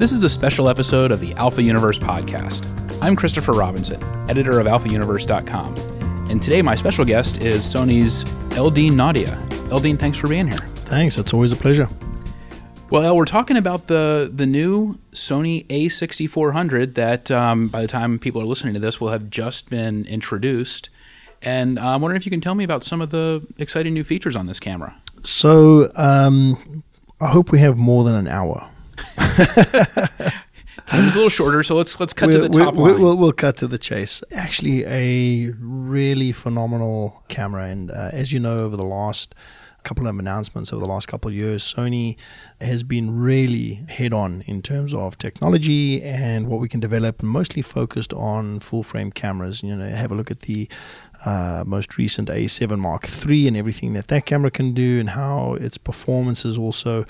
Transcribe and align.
This 0.00 0.12
is 0.12 0.22
a 0.22 0.30
special 0.30 0.70
episode 0.70 1.10
of 1.10 1.20
the 1.20 1.34
Alpha 1.34 1.62
Universe 1.62 1.98
podcast. 1.98 2.66
I'm 3.02 3.14
Christopher 3.14 3.52
Robinson, 3.52 4.02
editor 4.30 4.58
of 4.58 4.66
alphauniverse.com. 4.66 5.76
And 6.30 6.40
today 6.40 6.62
my 6.62 6.74
special 6.74 7.04
guest 7.04 7.42
is 7.42 7.66
Sony's 7.66 8.24
El-Deane 8.56 8.94
Naude. 8.94 9.28
El-Deane, 9.70 9.98
thanks 9.98 10.16
for 10.16 10.26
being 10.26 10.48
here. 10.48 10.56
Thanks, 10.86 11.18
it's 11.18 11.34
always 11.34 11.52
a 11.52 11.56
pleasure. 11.56 11.86
Well, 12.88 13.04
El, 13.04 13.14
we're 13.14 13.26
talking 13.26 13.58
about 13.58 13.88
the 13.88 14.32
the 14.34 14.46
new 14.46 14.98
Sony 15.12 15.66
A6400 15.66 16.94
that 16.94 17.30
um, 17.30 17.68
by 17.68 17.82
the 17.82 17.86
time 17.86 18.18
people 18.18 18.40
are 18.40 18.46
listening 18.46 18.72
to 18.72 18.80
this 18.80 19.02
will 19.02 19.10
have 19.10 19.28
just 19.28 19.68
been 19.68 20.06
introduced. 20.06 20.88
And 21.42 21.78
uh, 21.78 21.88
I'm 21.88 22.00
wondering 22.00 22.16
if 22.16 22.24
you 22.24 22.30
can 22.30 22.40
tell 22.40 22.54
me 22.54 22.64
about 22.64 22.84
some 22.84 23.02
of 23.02 23.10
the 23.10 23.46
exciting 23.58 23.92
new 23.92 24.04
features 24.04 24.34
on 24.34 24.46
this 24.46 24.60
camera. 24.60 24.96
So 25.24 25.92
um, 25.94 26.84
I 27.20 27.26
hope 27.26 27.52
we 27.52 27.58
have 27.58 27.76
more 27.76 28.02
than 28.02 28.14
an 28.14 28.28
hour. 28.28 28.66
Time 30.86 31.06
is 31.06 31.14
a 31.14 31.18
little 31.18 31.28
shorter, 31.28 31.62
so 31.62 31.76
let's 31.76 32.00
let's 32.00 32.12
cut 32.12 32.30
we'll, 32.30 32.42
to 32.42 32.48
the 32.48 32.58
top 32.58 32.74
we'll, 32.74 32.92
line. 32.92 33.00
We'll, 33.00 33.16
we'll, 33.16 33.32
cut 33.32 33.56
to 33.58 33.68
the 33.68 33.78
chase. 33.78 34.24
Actually, 34.32 34.84
a 34.86 35.52
really 35.60 36.32
phenomenal 36.32 37.22
camera, 37.28 37.66
and 37.66 37.90
uh, 37.92 38.10
as 38.12 38.32
you 38.32 38.40
know, 38.40 38.64
over 38.64 38.76
the 38.76 38.84
last 38.84 39.34
couple 39.82 40.06
of 40.06 40.18
announcements 40.18 40.72
over 40.72 40.84
the 40.84 40.90
last 40.90 41.06
couple 41.08 41.28
of 41.30 41.34
years, 41.34 41.62
Sony 41.62 42.16
has 42.60 42.82
been 42.82 43.18
really 43.18 43.74
head 43.88 44.12
on 44.12 44.42
in 44.46 44.62
terms 44.62 44.92
of 44.92 45.16
technology 45.18 46.02
and 46.02 46.48
what 46.48 46.60
we 46.60 46.68
can 46.68 46.80
develop, 46.80 47.22
mostly 47.22 47.62
focused 47.62 48.12
on 48.12 48.60
full 48.60 48.82
frame 48.82 49.10
cameras. 49.10 49.62
You 49.62 49.76
know, 49.76 49.88
have 49.88 50.12
a 50.12 50.14
look 50.14 50.30
at 50.30 50.40
the 50.40 50.68
uh, 51.24 51.64
most 51.66 51.98
recent 51.98 52.28
A7 52.28 52.78
Mark 52.78 53.08
III 53.26 53.48
and 53.48 53.56
everything 53.56 53.92
that 53.94 54.08
that 54.08 54.26
camera 54.26 54.50
can 54.50 54.72
do, 54.72 55.00
and 55.00 55.10
how 55.10 55.54
its 55.54 55.78
performance 55.78 56.44
is 56.44 56.58
also 56.58 57.04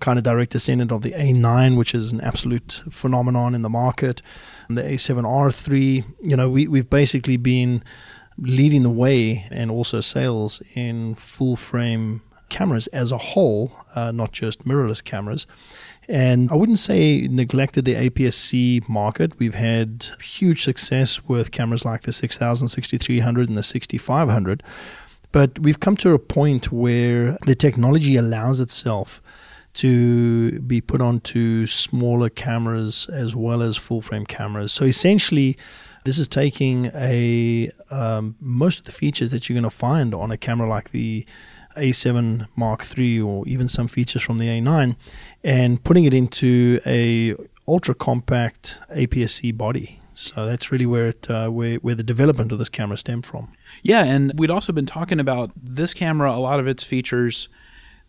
kind 0.00 0.18
of 0.18 0.24
direct 0.24 0.52
descendant 0.52 0.90
of 0.90 1.02
the 1.02 1.12
A9, 1.12 1.76
which 1.76 1.94
is 1.94 2.12
an 2.12 2.20
absolute 2.20 2.82
phenomenon 2.90 3.54
in 3.54 3.62
the 3.62 3.68
market. 3.68 4.22
And 4.68 4.76
the 4.76 4.82
A7R3, 4.82 6.04
you 6.22 6.36
know, 6.36 6.48
we, 6.48 6.66
we've 6.66 6.90
basically 6.90 7.36
been 7.36 7.82
leading 8.38 8.82
the 8.82 8.90
way 8.90 9.46
and 9.50 9.70
also 9.70 10.00
sales 10.00 10.62
in 10.74 11.14
full 11.14 11.56
frame 11.56 12.22
cameras 12.48 12.86
as 12.88 13.12
a 13.12 13.18
whole, 13.18 13.72
uh, 13.94 14.10
not 14.10 14.32
just 14.32 14.64
mirrorless 14.64 15.02
cameras. 15.02 15.46
And 16.08 16.50
I 16.50 16.54
wouldn't 16.54 16.78
say 16.78 17.28
neglected 17.30 17.84
the 17.84 17.94
APS-C 17.94 18.82
market. 18.88 19.38
We've 19.38 19.54
had 19.54 20.08
huge 20.22 20.64
success 20.64 21.24
with 21.28 21.52
cameras 21.52 21.84
like 21.84 22.02
the 22.02 22.12
6000, 22.12 22.68
6300, 22.68 23.48
and 23.48 23.56
the 23.56 23.62
6500. 23.62 24.62
But 25.32 25.60
we've 25.60 25.78
come 25.78 25.96
to 25.98 26.12
a 26.12 26.18
point 26.18 26.72
where 26.72 27.38
the 27.46 27.54
technology 27.54 28.16
allows 28.16 28.58
itself 28.58 29.22
to 29.74 30.60
be 30.60 30.80
put 30.80 31.00
onto 31.00 31.66
smaller 31.66 32.28
cameras 32.28 33.08
as 33.12 33.36
well 33.36 33.62
as 33.62 33.76
full 33.76 34.02
frame 34.02 34.26
cameras. 34.26 34.72
So 34.72 34.84
essentially, 34.84 35.56
this 36.04 36.18
is 36.18 36.28
taking 36.28 36.90
a 36.94 37.70
um, 37.90 38.36
most 38.40 38.80
of 38.80 38.84
the 38.86 38.92
features 38.92 39.30
that 39.30 39.48
you're 39.48 39.54
going 39.54 39.70
to 39.70 39.76
find 39.76 40.14
on 40.14 40.30
a 40.30 40.36
camera 40.36 40.68
like 40.68 40.90
the 40.90 41.26
A7 41.76 42.48
Mark 42.56 42.86
III 42.98 43.20
or 43.20 43.46
even 43.46 43.68
some 43.68 43.88
features 43.88 44.22
from 44.22 44.38
the 44.38 44.46
A9 44.46 44.96
and 45.44 45.82
putting 45.84 46.04
it 46.04 46.14
into 46.14 46.80
a 46.86 47.34
ultra 47.68 47.94
compact 47.94 48.80
APS-C 48.94 49.52
body. 49.52 50.00
So 50.12 50.44
that's 50.44 50.72
really 50.72 50.86
where 50.86 51.08
it 51.08 51.30
uh, 51.30 51.48
where 51.48 51.76
where 51.76 51.94
the 51.94 52.02
development 52.02 52.52
of 52.52 52.58
this 52.58 52.68
camera 52.68 52.96
stemmed 52.96 53.24
from. 53.24 53.52
Yeah, 53.82 54.04
and 54.04 54.32
we'd 54.38 54.50
also 54.50 54.72
been 54.72 54.86
talking 54.86 55.20
about 55.20 55.52
this 55.56 55.94
camera. 55.94 56.32
A 56.32 56.36
lot 56.40 56.60
of 56.60 56.66
its 56.66 56.82
features 56.84 57.48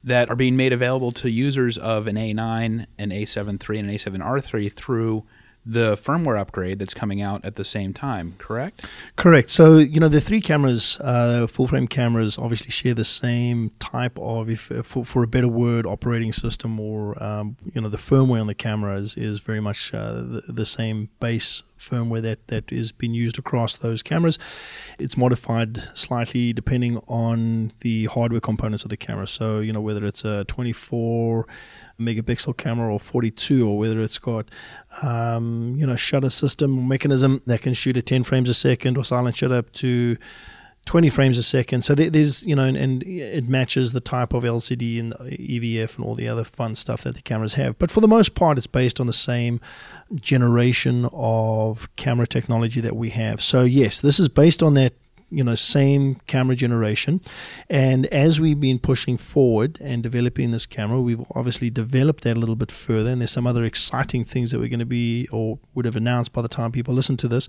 that 0.03 0.29
are 0.29 0.35
being 0.35 0.55
made 0.55 0.73
available 0.73 1.11
to 1.11 1.29
users 1.29 1.77
of 1.77 2.07
an 2.07 2.15
A9, 2.15 2.85
an 2.97 3.09
A7 3.09 3.69
III, 3.69 3.79
and 3.79 3.89
an 3.89 3.95
A7R3 3.95 4.73
through 4.73 5.23
the 5.65 5.95
firmware 5.95 6.39
upgrade 6.39 6.79
that's 6.79 6.93
coming 6.93 7.21
out 7.21 7.45
at 7.45 7.55
the 7.55 7.63
same 7.63 7.93
time, 7.93 8.35
correct? 8.39 8.85
Correct. 9.15 9.49
So, 9.51 9.77
you 9.77 9.99
know, 9.99 10.07
the 10.07 10.19
three 10.19 10.41
cameras, 10.41 10.99
uh, 11.01 11.45
full 11.47 11.67
frame 11.67 11.87
cameras, 11.87 12.37
obviously 12.37 12.71
share 12.71 12.95
the 12.95 13.05
same 13.05 13.71
type 13.79 14.17
of, 14.17 14.49
if 14.49 14.71
uh, 14.71 14.81
for, 14.81 15.05
for 15.05 15.23
a 15.23 15.27
better 15.27 15.47
word, 15.47 15.85
operating 15.85 16.33
system 16.33 16.79
or, 16.79 17.21
um, 17.23 17.57
you 17.73 17.81
know, 17.81 17.89
the 17.89 17.97
firmware 17.97 18.41
on 18.41 18.47
the 18.47 18.55
cameras 18.55 19.15
is, 19.15 19.39
very 19.39 19.59
much 19.59 19.93
uh, 19.93 20.21
the, 20.21 20.43
the 20.47 20.65
same 20.65 21.09
base 21.19 21.63
firmware 21.79 22.21
that, 22.21 22.47
that 22.47 22.71
is 22.71 22.91
being 22.91 23.13
used 23.13 23.39
across 23.39 23.75
those 23.75 24.03
cameras. 24.03 24.37
It's 24.99 25.17
modified 25.17 25.77
slightly 25.95 26.53
depending 26.53 26.97
on 27.07 27.73
the 27.81 28.05
hardware 28.05 28.41
components 28.41 28.83
of 28.83 28.89
the 28.89 28.97
camera. 28.97 29.27
So, 29.27 29.59
you 29.59 29.73
know, 29.73 29.81
whether 29.81 30.05
it's 30.05 30.23
a 30.23 30.45
24 30.45 31.47
megapixel 32.01 32.57
camera 32.57 32.93
or 32.93 32.99
42 32.99 33.67
or 33.67 33.77
whether 33.77 34.01
it's 34.01 34.17
got 34.17 34.49
um, 35.03 35.75
you 35.77 35.85
know 35.85 35.95
shutter 35.95 36.29
system 36.29 36.87
mechanism 36.87 37.41
that 37.45 37.61
can 37.61 37.73
shoot 37.73 37.97
at 37.97 38.05
10 38.05 38.23
frames 38.23 38.49
a 38.49 38.53
second 38.53 38.97
or 38.97 39.05
silent 39.05 39.37
shutter 39.37 39.55
up 39.55 39.71
to 39.73 40.17
20 40.85 41.09
frames 41.09 41.37
a 41.37 41.43
second. 41.43 41.83
So 41.83 41.93
there's 41.93 42.43
you 42.43 42.55
know 42.55 42.63
and, 42.63 42.75
and, 42.75 43.03
it 43.03 43.47
matches 43.47 43.93
the 43.93 43.99
type 43.99 44.33
of 44.33 44.43
lcd 44.43 44.99
and 44.99 45.13
evf 45.13 45.95
and 45.95 46.05
all 46.05 46.15
the 46.15 46.27
other 46.27 46.43
fun 46.43 46.75
stuff 46.75 47.03
that 47.03 47.15
the 47.15 47.21
cameras 47.21 47.53
have. 47.53 47.77
But 47.77 47.91
for 47.91 48.01
the 48.01 48.07
most 48.07 48.35
part 48.35 48.57
it's 48.57 48.67
based 48.67 48.99
on 48.99 49.07
the 49.07 49.13
same 49.13 49.61
generation 50.15 51.07
of 51.13 51.93
camera 51.95 52.27
technology 52.27 52.81
that 52.81 52.95
we 52.95 53.09
have. 53.11 53.41
So 53.41 53.63
yes 53.63 54.01
this 54.01 54.19
is 54.19 54.27
based 54.27 54.63
on 54.63 54.73
that 54.73 54.93
you 55.31 55.43
know 55.43 55.55
same 55.55 56.15
camera 56.27 56.55
generation 56.55 57.21
and 57.69 58.05
as 58.07 58.39
we've 58.39 58.59
been 58.59 58.77
pushing 58.77 59.17
forward 59.17 59.77
and 59.81 60.03
developing 60.03 60.51
this 60.51 60.65
camera 60.65 61.01
we've 61.01 61.23
obviously 61.33 61.69
developed 61.69 62.23
that 62.23 62.35
a 62.35 62.39
little 62.39 62.55
bit 62.55 62.71
further 62.71 63.09
and 63.09 63.21
there's 63.21 63.31
some 63.31 63.47
other 63.47 63.63
exciting 63.63 64.23
things 64.25 64.51
that 64.51 64.59
we're 64.59 64.69
going 64.69 64.79
to 64.79 64.85
be 64.85 65.27
or 65.31 65.57
would 65.73 65.85
have 65.85 65.95
announced 65.95 66.33
by 66.33 66.41
the 66.41 66.49
time 66.49 66.71
people 66.71 66.93
listen 66.93 67.17
to 67.17 67.27
this 67.27 67.47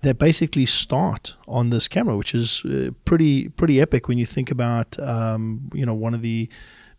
that 0.00 0.18
basically 0.18 0.64
start 0.64 1.36
on 1.46 1.70
this 1.70 1.86
camera 1.86 2.16
which 2.16 2.34
is 2.34 2.64
uh, 2.64 2.90
pretty 3.04 3.48
pretty 3.48 3.80
epic 3.80 4.08
when 4.08 4.18
you 4.18 4.26
think 4.26 4.50
about 4.50 4.98
um, 4.98 5.70
you 5.74 5.84
know 5.84 5.94
one 5.94 6.14
of 6.14 6.22
the 6.22 6.48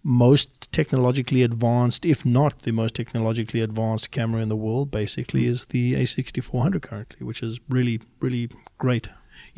most 0.04 0.72
technologically 0.72 1.44
advanced, 1.44 2.06
if 2.06 2.26
not 2.26 2.60
the 2.60 2.72
most 2.72 2.96
technologically 2.96 3.60
advanced 3.62 4.12
camera 4.12 4.42
in 4.42 4.50
the 4.50 4.56
world, 4.56 4.90
basically, 4.90 5.46
is 5.46 5.66
the 5.66 5.94
A6400 5.94 6.82
currently, 6.82 7.26
which 7.26 7.44
is 7.44 7.60
really, 7.68 8.00
really 8.22 8.50
great. 8.78 9.10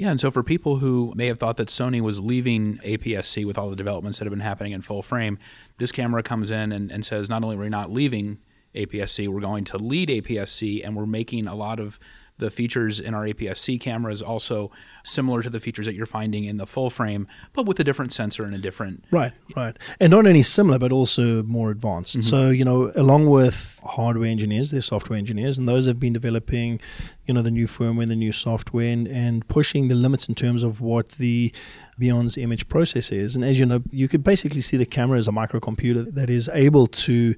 Yeah, 0.01 0.09
and 0.09 0.19
so 0.19 0.31
for 0.31 0.41
people 0.41 0.77
who 0.77 1.13
may 1.15 1.27
have 1.27 1.37
thought 1.37 1.57
that 1.57 1.67
Sony 1.67 2.01
was 2.01 2.19
leaving 2.19 2.79
APS-C 2.79 3.45
with 3.45 3.55
all 3.55 3.69
the 3.69 3.75
developments 3.75 4.17
that 4.17 4.25
have 4.25 4.31
been 4.31 4.39
happening 4.39 4.71
in 4.71 4.81
full 4.81 5.03
frame, 5.03 5.37
this 5.77 5.91
camera 5.91 6.23
comes 6.23 6.49
in 6.49 6.71
and, 6.71 6.91
and 6.91 7.05
says 7.05 7.29
not 7.29 7.43
only 7.43 7.55
are 7.55 7.59
we 7.59 7.69
not 7.69 7.91
leaving 7.91 8.39
APS-C, 8.73 9.27
we're 9.27 9.41
going 9.41 9.63
to 9.65 9.77
lead 9.77 10.09
APS-C, 10.09 10.81
and 10.81 10.95
we're 10.95 11.05
making 11.05 11.45
a 11.45 11.53
lot 11.53 11.79
of 11.79 11.99
the 12.41 12.49
features 12.49 12.99
in 12.99 13.13
our 13.13 13.25
APS-C 13.25 13.77
cameras 13.77 14.21
also 14.21 14.71
similar 15.03 15.43
to 15.43 15.49
the 15.49 15.59
features 15.59 15.85
that 15.85 15.93
you're 15.93 16.07
finding 16.07 16.43
in 16.43 16.57
the 16.57 16.65
full 16.65 16.89
frame, 16.89 17.27
but 17.53 17.67
with 17.67 17.79
a 17.79 17.83
different 17.83 18.11
sensor 18.11 18.43
and 18.43 18.55
a 18.55 18.57
different 18.57 19.05
right, 19.11 19.33
right, 19.55 19.77
and 19.99 20.11
not 20.11 20.25
only 20.25 20.41
similar 20.41 20.79
but 20.79 20.91
also 20.91 21.43
more 21.43 21.69
advanced. 21.69 22.17
Mm-hmm. 22.17 22.27
So 22.27 22.49
you 22.49 22.65
know, 22.65 22.91
along 22.95 23.27
with 23.27 23.79
hardware 23.83 24.27
engineers, 24.27 24.71
they're 24.71 24.81
software 24.81 25.19
engineers, 25.19 25.57
and 25.57 25.69
those 25.69 25.85
have 25.85 25.99
been 25.99 26.13
developing, 26.13 26.81
you 27.31 27.35
know, 27.35 27.41
the 27.41 27.49
new 27.49 27.65
firmware, 27.65 28.09
the 28.09 28.15
new 28.15 28.33
software, 28.33 28.91
and, 28.91 29.07
and 29.07 29.47
pushing 29.47 29.87
the 29.87 29.95
limits 29.95 30.27
in 30.27 30.35
terms 30.35 30.63
of 30.63 30.81
what 30.81 31.07
the 31.13 31.53
BIONZ 31.97 32.37
image 32.37 32.67
processor 32.67 33.13
is. 33.13 33.37
And 33.37 33.45
as 33.45 33.57
you 33.57 33.65
know, 33.65 33.81
you 33.89 34.09
could 34.09 34.21
basically 34.21 34.59
see 34.59 34.75
the 34.75 34.85
camera 34.85 35.17
as 35.17 35.29
a 35.29 35.31
microcomputer 35.31 36.13
that 36.13 36.29
is 36.29 36.49
able 36.51 36.87
to 36.87 37.33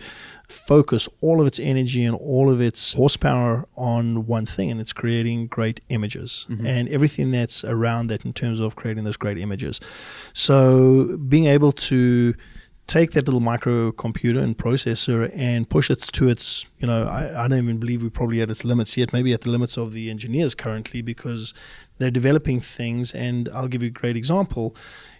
focus 0.47 1.07
all 1.21 1.39
of 1.39 1.45
its 1.45 1.59
energy 1.59 2.03
and 2.03 2.15
all 2.15 2.49
of 2.49 2.59
its 2.59 2.93
horsepower 2.93 3.67
on 3.75 4.25
one 4.25 4.47
thing, 4.47 4.71
and 4.71 4.81
it's 4.81 4.93
creating 4.93 5.45
great 5.45 5.79
images 5.89 6.47
mm-hmm. 6.49 6.65
and 6.65 6.89
everything 6.89 7.29
that's 7.29 7.63
around 7.63 8.07
that 8.07 8.25
in 8.25 8.33
terms 8.33 8.59
of 8.59 8.75
creating 8.75 9.03
those 9.03 9.17
great 9.17 9.37
images. 9.37 9.79
So 10.33 11.17
being 11.17 11.45
able 11.45 11.71
to 11.71 12.33
take 12.87 13.11
that 13.11 13.25
little 13.25 13.41
microcomputer 13.41 14.41
and 14.41 14.57
processor 14.57 15.31
and 15.35 15.69
push 15.69 15.89
it 15.89 16.01
to 16.01 16.27
its, 16.27 16.65
you 16.79 16.87
know, 16.87 17.03
I, 17.03 17.45
I 17.45 17.47
don't 17.47 17.59
even 17.59 17.77
believe 17.77 18.03
we're 18.03 18.09
probably 18.09 18.41
at 18.41 18.49
its 18.49 18.65
limits 18.65 18.97
yet, 18.97 19.13
maybe 19.13 19.33
at 19.33 19.41
the 19.41 19.49
limits 19.49 19.77
of 19.77 19.93
the 19.93 20.09
engineers 20.09 20.53
currently 20.53 21.01
because 21.01 21.53
they're 21.97 22.11
developing 22.11 22.61
things. 22.61 23.13
And 23.13 23.49
I'll 23.53 23.67
give 23.67 23.83
you 23.83 23.87
a 23.87 23.91
great 23.91 24.17
example 24.17 24.75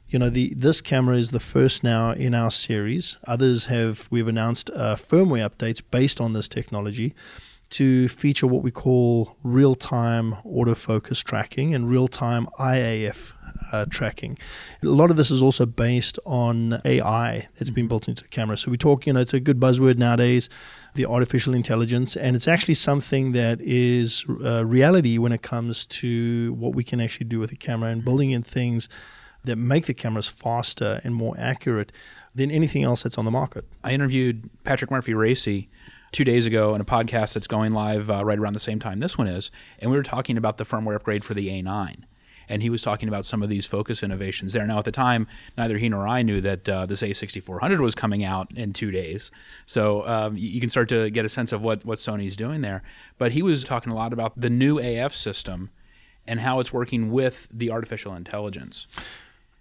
you 0.10 0.19
know 0.19 0.30
the 0.30 0.54
this 0.54 0.80
camera 0.80 1.18
is 1.18 1.31
the 1.31 1.39
first 1.39 1.83
now 1.83 2.12
in 2.12 2.36
our 2.36 2.51
series. 2.51 3.18
Others 3.25 3.65
have 3.65 4.07
we've 4.12 4.27
announced 4.27 4.69
uh, 4.75 4.95
firmware 4.95 5.50
updates 5.50 5.81
based 5.89 6.21
on 6.21 6.33
this 6.33 6.48
technology 6.48 7.15
to 7.74 8.08
feature 8.08 8.46
what 8.46 8.62
we 8.62 8.70
call 8.70 9.36
real-time 9.44 10.34
autofocus 10.46 11.24
tracking 11.24 11.74
and 11.74 11.90
real-time 11.90 12.48
Eye 12.60 12.78
AF 12.78 13.34
uh, 13.72 13.86
tracking. 13.90 14.38
A 14.84 14.88
lot 14.88 15.10
of 15.10 15.18
this 15.18 15.31
is 15.31 15.42
also 15.42 15.66
based 15.66 16.20
on 16.25 16.80
AI 16.86 17.48
that's 17.58 17.72
been 17.72 17.88
built 17.88 18.08
into 18.08 18.24
the 18.24 18.30
camera. 18.30 18.58
So 18.58 18.70
we 18.70 18.78
talk, 18.78 19.08
you 19.08 19.14
know, 19.14 19.20
it's 19.20 19.34
a 19.34 19.40
good 19.40 19.60
buzzword 19.60 19.98
nowadays, 19.98 20.50
the 20.94 21.08
artificial 21.08 21.56
intelligence, 21.56 22.16
and 22.16 22.36
it's 22.36 22.48
actually 22.48 22.75
something 22.75 23.31
that 23.31 23.60
is 23.62 24.24
uh, 24.44 24.64
reality 24.64 25.18
when 25.18 25.31
it 25.31 25.42
comes 25.42 25.88
to 25.88 26.54
what 26.54 26.75
we 26.75 26.84
can 26.84 27.02
actually 27.02 27.25
do 27.25 27.40
with 27.40 27.50
the 27.50 27.56
camera 27.56 27.90
and 27.90 28.06
building 28.06 28.30
in 28.30 28.44
things 28.44 28.88
that 29.44 29.56
make 29.56 29.88
the 29.88 29.94
cameras 29.94 30.28
faster 30.28 31.02
and 31.04 31.16
more 31.16 31.36
accurate 31.40 31.92
than 32.36 32.50
anything 32.50 32.84
else 32.84 33.04
that's 33.04 33.18
on 33.18 33.25
the 33.25 33.31
market. 33.31 33.66
I 33.84 33.92
interviewed 33.92 34.50
Patrick 34.64 34.92
Murphy 34.92 35.14
Racey 35.14 35.70
two 36.13 36.24
days 36.24 36.45
ago 36.45 36.75
in 36.75 36.80
a 36.80 36.86
podcast 36.86 37.33
that's 37.33 37.48
going 37.48 37.74
live 37.74 38.10
uh, 38.10 38.24
right 38.24 38.39
around 38.39 38.54
the 38.54 38.60
same 38.60 38.80
time 38.80 39.00
this 39.00 39.18
one 39.18 39.27
is, 39.27 39.51
and 39.80 39.92
we 39.92 39.98
were 39.98 40.04
talking 40.04 40.38
about 40.38 40.57
the 40.57 40.63
firmware 40.63 40.95
upgrade 40.95 41.25
for 41.25 41.33
the 41.33 41.50
A9 41.50 42.04
and 42.50 42.62
he 42.62 42.69
was 42.69 42.81
talking 42.81 43.07
about 43.07 43.25
some 43.25 43.42
of 43.42 43.48
these 43.50 43.65
focus 43.65 44.04
innovations 44.04 44.51
there. 44.51 44.68
Now, 44.68 44.80
at 44.80 44.86
the 44.86 44.92
time, 44.92 45.27
neither 45.57 45.77
he 45.77 45.88
nor 45.88 46.06
I 46.07 46.21
knew 46.21 46.42
that 46.42 46.68
uh, 46.68 46.86
this 46.86 47.01
A6400 47.01 47.80
was 47.80 47.95
coming 47.95 48.24
out 48.24 48.51
in 48.56 48.74
two 48.74 48.92
days, 48.92 49.31
so 49.65 50.06
um, 50.07 50.38
you, 50.38 50.60
can 50.60 50.69
start 50.69 50.89
to 50.89 51.10
get 51.10 51.25
a 51.25 51.30
sense 51.30 51.51
of 51.51 51.62
what 51.62 51.86
what 51.86 52.00
Sony's 52.00 52.36
doing 52.36 52.62
there. 52.62 52.83
But 53.18 53.31
he 53.31 53.42
was 53.42 53.63
talking 53.63 53.92
a 53.92 53.95
lot 53.95 54.13
about 54.13 54.39
the 54.39 54.50
new 54.50 54.77
AF 54.77 55.15
system 55.15 55.71
and 56.27 56.42
how 56.42 56.60
it's 56.60 56.71
working 56.71 57.12
with 57.12 57.48
the 57.51 57.71
artificial 57.71 58.13
intelligence 58.13 58.88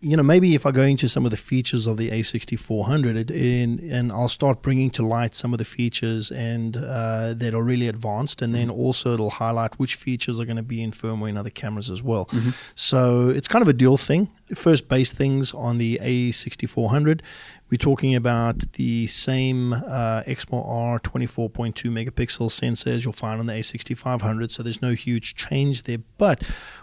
you 0.02 0.16
know, 0.16 0.22
maybe 0.24 0.56
if 0.56 0.66
I 0.66 0.72
go 0.72 0.82
into 0.82 1.08
some 1.08 1.24
of 1.24 1.30
the 1.30 1.36
features 1.36 1.86
of 1.86 1.96
the 1.96 2.10
A6400 2.10 3.30
and, 3.30 3.78
and 3.78 4.10
I'll 4.10 4.28
start 4.28 4.60
bringing 4.60 4.90
to 4.90 5.06
light 5.06 5.36
some 5.36 5.54
of 5.54 5.58
the 5.58 5.64
features 5.64 6.32
and 6.32 6.76
uh, 6.76 7.34
that 7.34 7.54
are 7.54 7.62
really 7.62 7.86
advanced, 7.86 8.42
and 8.42 8.52
then 8.52 8.66
mm-hmm. 8.66 8.80
also 8.80 9.14
it'll 9.14 9.30
highlight 9.30 9.78
which 9.78 9.94
features 9.94 10.40
are 10.40 10.44
going 10.44 10.56
to 10.56 10.62
be 10.64 10.82
in 10.82 10.90
firmware 10.90 11.28
in 11.28 11.36
other 11.36 11.50
cameras 11.50 11.88
as 11.88 12.02
well. 12.02 12.26
Mm-hmm. 12.26 12.50
So 12.74 13.28
it's 13.28 13.46
kind 13.46 13.62
of 13.62 13.68
a 13.68 13.72
dual 13.72 13.96
thing. 13.96 14.28
First, 14.52 14.88
base 14.88 15.12
things 15.12 15.54
on 15.54 15.78
the 15.78 16.00
A6400. 16.02 17.20
We're 17.72 17.78
talking 17.78 18.14
about 18.14 18.70
the 18.74 19.06
same 19.06 19.72
uh, 19.72 20.24
Exmor 20.26 20.62
R 20.68 21.00
24.2 21.00 21.72
megapixel 21.90 22.50
sensor 22.50 22.90
as 22.90 23.02
you'll 23.02 23.14
find 23.14 23.40
on 23.40 23.46
the 23.46 23.54
A6500, 23.54 24.52
so 24.52 24.62
there's 24.62 24.82
no 24.82 24.90
huge 24.90 25.36
change 25.36 25.84
there. 25.84 25.96
But 26.18 26.42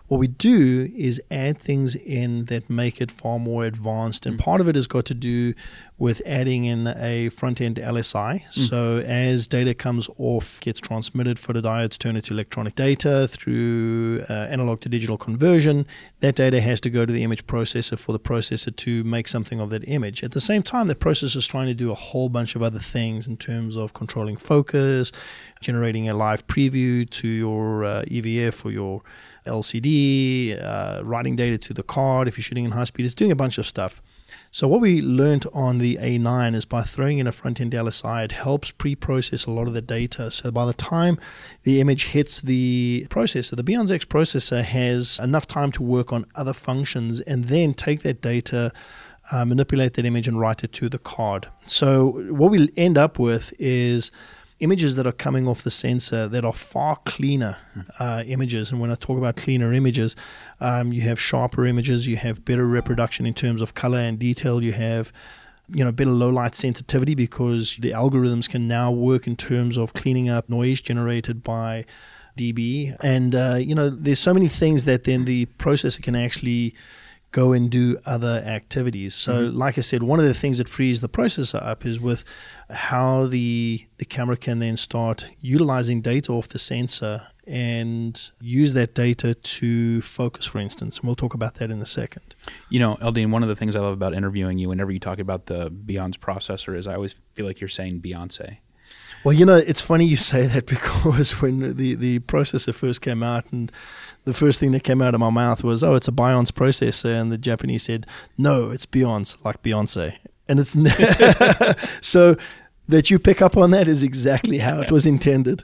what 0.09 0.18
we 0.18 0.27
do 0.27 0.89
is 0.97 1.21
add 1.30 1.59
things 1.59 1.95
in 1.95 2.45
that 2.45 2.68
make 2.68 3.00
it 3.00 3.12
far 3.12 3.38
more 3.38 3.65
advanced, 3.65 4.25
and 4.25 4.38
mm. 4.38 4.41
part 4.44 4.59
of 4.59 4.68
it 4.68 4.75
has 4.75 4.88
got 4.88 5.06
to 5.06 5.13
do 5.13 5.53
with 6.00 6.21
adding 6.25 6.65
in 6.65 6.88
a 6.88 7.30
front 7.30 7.62
end 7.62 7.75
LSI. 7.75 8.44
Mm. 8.44 8.69
So 8.69 9.00
as 9.00 9.47
data 9.47 9.75
comes 9.75 10.09
off, 10.18 10.59
gets 10.62 10.80
transmitted, 10.80 11.38
photodiodes 11.38 12.00
turn 12.00 12.15
it 12.15 12.24
to 12.25 12.33
electronic 12.33 12.74
data 12.74 13.27
through 13.27 14.24
uh, 14.30 14.33
analog 14.50 14.80
to 14.81 14.89
digital 14.89 15.18
conversion. 15.18 15.85
That 16.21 16.35
data 16.35 16.59
has 16.59 16.81
to 16.81 16.89
go 16.89 17.06
to 17.06 17.13
the 17.13 17.24
image 17.24 17.45
processor 17.45 18.00
for 18.00 18.12
the 18.12 18.19
processor 18.19 18.75
to 18.75 19.03
make 19.03 19.27
something 19.27 19.59
of 19.59 19.69
that 19.69 19.88
image. 19.88 20.24
At 20.24 20.31
the 20.31 20.42
same 20.42 20.63
time, 20.63 20.79
the 20.88 20.96
processor 20.96 21.38
is 21.38 21.48
trying 21.48 21.68
to 21.68 21.74
do 21.74 21.92
a 21.92 21.96
whole 21.96 22.30
bunch 22.30 22.56
of 22.56 22.64
other 22.64 22.80
things 22.80 23.28
in 23.28 23.38
terms 23.38 23.76
of 23.76 23.94
controlling 23.94 24.38
focus, 24.38 25.12
generating 25.62 26.10
a 26.10 26.14
live 26.14 26.46
preview 26.48 27.10
to 27.10 27.28
your 27.28 27.86
uh, 27.86 28.04
EVF 28.04 28.66
or 28.66 28.72
your 28.72 29.02
LCD, 29.46 30.62
uh, 30.62 31.02
writing 31.04 31.36
data 31.36 31.58
to 31.58 31.74
the 31.74 31.84
card 31.84 32.28
if 32.28 32.38
you're 32.38 32.44
shooting 32.44 32.66
in 32.66 32.72
high 32.72 32.84
speed. 32.84 33.06
It's 33.06 33.16
doing 33.16 33.31
a 33.31 33.36
bunch 33.36 33.58
of 33.58 33.66
stuff. 33.66 34.02
So 34.52 34.68
what 34.68 34.81
we 34.81 35.02
learned 35.02 35.46
on 35.54 35.78
the 35.78 35.98
A9 35.98 36.56
is 36.56 36.66
by 36.66 36.81
throwing 36.81 37.20
in 37.20 37.28
a 37.28 37.31
front-end 37.31 37.72
LSI, 37.72 38.26
it 38.26 38.31
helps 38.31 38.72
pre-process 38.72 39.46
a 39.46 39.52
lot 39.52 39.68
of 39.68 39.74
the 39.74 39.81
data. 39.81 40.31
So 40.31 40.52
by 40.52 40.66
the 40.66 40.74
time 40.74 41.20
the 41.64 41.80
image 41.80 42.06
hits 42.06 42.42
the 42.42 43.06
processor, 43.10 43.56
the 43.56 43.64
BIONZ 43.64 43.92
X 43.92 44.06
processor 44.06 44.64
has 44.64 45.20
enough 45.20 45.48
time 45.48 45.72
to 45.74 45.84
work 45.84 46.12
on 46.12 46.26
other 46.36 46.54
functions 46.54 47.20
and 47.22 47.46
then 47.46 47.74
take 47.74 48.02
that 48.02 48.22
data, 48.22 48.72
uh, 49.31 49.46
manipulate 49.46 49.94
that 49.94 50.06
image, 50.06 50.28
and 50.28 50.40
write 50.40 50.64
it 50.64 50.74
to 50.74 50.90
the 50.90 51.00
card. 51.00 51.48
So 51.66 52.24
what 52.30 52.52
we 52.52 52.70
end 52.76 52.98
up 52.98 53.20
with 53.20 53.54
is 53.60 54.12
images 54.60 54.96
that 54.96 55.08
are 55.08 55.14
coming 55.14 55.48
off 55.48 55.64
the 55.64 55.72
sensor 55.72 56.28
that 56.28 56.44
are 56.44 56.54
far 56.54 56.98
cleaner 57.06 57.58
uh, 58.00 58.24
images. 58.28 58.72
And 58.72 58.81
when 58.81 58.92
I 58.92 58.96
talk 58.96 59.18
about 59.18 59.38
cleaner 59.38 59.72
images, 59.74 60.16
um, 60.60 60.92
you 60.92 61.02
have 61.02 61.20
sharper 61.20 61.66
images, 61.66 62.08
you 62.08 62.18
have 62.18 62.44
better 62.44 62.66
reproduction 62.66 63.26
in 63.26 63.34
terms 63.34 63.62
of 63.62 63.74
color 63.74 64.00
and 64.00 64.20
detail, 64.20 64.62
you 64.62 64.74
have 64.74 65.12
you 65.72 65.84
know 65.84 65.92
better 65.92 66.10
low 66.10 66.30
light 66.30 66.56
sensitivity 66.56 67.14
because 67.16 67.78
the 67.80 67.92
algorithms 67.92 68.50
can 68.50 68.68
now 68.68 68.92
work 68.92 69.28
in 69.28 69.36
terms 69.36 69.78
of 69.78 69.94
cleaning 69.94 70.28
up 70.28 70.50
noise 70.50 70.81
generated 70.81 71.44
by 71.44 71.86
dB. 72.38 72.96
And 73.04 73.36
uh, 73.36 73.58
you 73.60 73.76
know 73.76 73.90
there's 73.90 74.20
so 74.20 74.34
many 74.34 74.48
things 74.48 74.86
that 74.86 75.04
then 75.04 75.26
the 75.26 75.46
processor 75.58 76.02
can 76.02 76.16
actually 76.16 76.76
go 77.31 77.54
and 77.54 77.70
do 77.70 77.98
other 78.06 78.42
activities. 78.46 79.16
So, 79.16 79.48
mm-hmm. 79.48 79.58
like 79.58 79.78
I 79.78 79.81
said, 79.81 80.04
one 80.04 80.20
of 80.20 80.26
the 80.26 80.34
things 80.34 80.58
that 80.58 80.70
frees 80.70 81.02
the 81.02 81.10
processor 81.10 81.64
up 81.64 81.86
is 81.86 82.00
with 82.00 82.24
how 82.70 83.26
the 83.28 83.86
the 83.98 84.06
camera 84.06 84.38
can 84.38 84.60
then 84.60 84.78
start 84.78 85.30
utilizing 85.42 86.02
data 86.02 86.31
off 86.31 86.50
the 86.50 86.60
sensor 86.60 87.28
and 87.48 88.30
use 88.40 88.74
that 88.74 88.94
data 88.94 89.34
to 89.34 90.02
focus, 90.02 90.46
for 90.46 90.60
instance. 90.60 91.00
And 91.00 91.08
we'll 91.08 91.16
talk 91.16 91.34
about 91.34 91.56
that 91.56 91.72
in 91.72 91.81
a 91.81 91.86
second. 91.86 92.36
You 92.70 92.80
know, 92.80 92.98
El-Deane, 93.02 93.31
one 93.31 93.42
of 93.42 93.50
the 93.50 93.56
things 93.56 93.76
I 93.76 93.80
love 93.80 93.94
about 93.94 94.14
interviewing 94.14 94.60
you, 94.60 94.70
whenever 94.70 94.92
you 94.92 95.00
talk 95.00 95.18
about 95.18 95.48
the 95.48 95.72
BIONZ 95.72 96.20
processor, 96.20 96.78
is 96.78 96.86
I 96.86 96.94
always 96.94 97.16
feel 97.34 97.48
like 97.48 97.60
you're 97.60 97.68
saying 97.68 98.02
Beyonce. 98.02 98.58
Well, 99.24 99.33
you 99.33 99.45
know, 99.45 99.56
it's 99.56 99.81
funny 99.81 100.06
you 100.06 100.16
say 100.16 100.48
that 100.48 100.66
because 100.66 101.42
when 101.42 101.75
the, 101.75 101.95
the 101.95 102.19
processor 102.19 102.74
first 102.74 103.01
came 103.01 103.24
out 103.24 103.45
and 103.51 103.71
the 104.25 104.33
first 104.33 104.60
thing 104.60 104.71
that 104.71 104.83
came 104.83 105.01
out 105.01 105.13
of 105.13 105.19
my 105.19 105.30
mouth 105.30 105.63
was, 105.63 105.83
"Oh, 105.83 105.95
it's 105.95 106.07
a 106.07 106.12
Beyonce 106.12 106.51
processor," 106.51 107.19
and 107.19 107.31
the 107.31 107.38
Japanese 107.38 107.83
said, 107.83 108.06
"No, 108.38 108.69
it's 108.69 108.86
Beyonce, 108.86 109.44
like 109.44 109.63
Beyonce." 109.63 110.18
And 110.48 110.60
it's 110.60 110.75
so 112.07 112.36
that 112.88 113.10
you 113.10 113.19
pick 113.19 113.42
up 113.42 113.56
on 113.56 113.71
that 113.71 113.88
is 113.88 114.04
exactly 114.04 114.57
how 114.57 114.81
it 114.81 114.92
was 114.92 115.06
intended. 115.06 115.63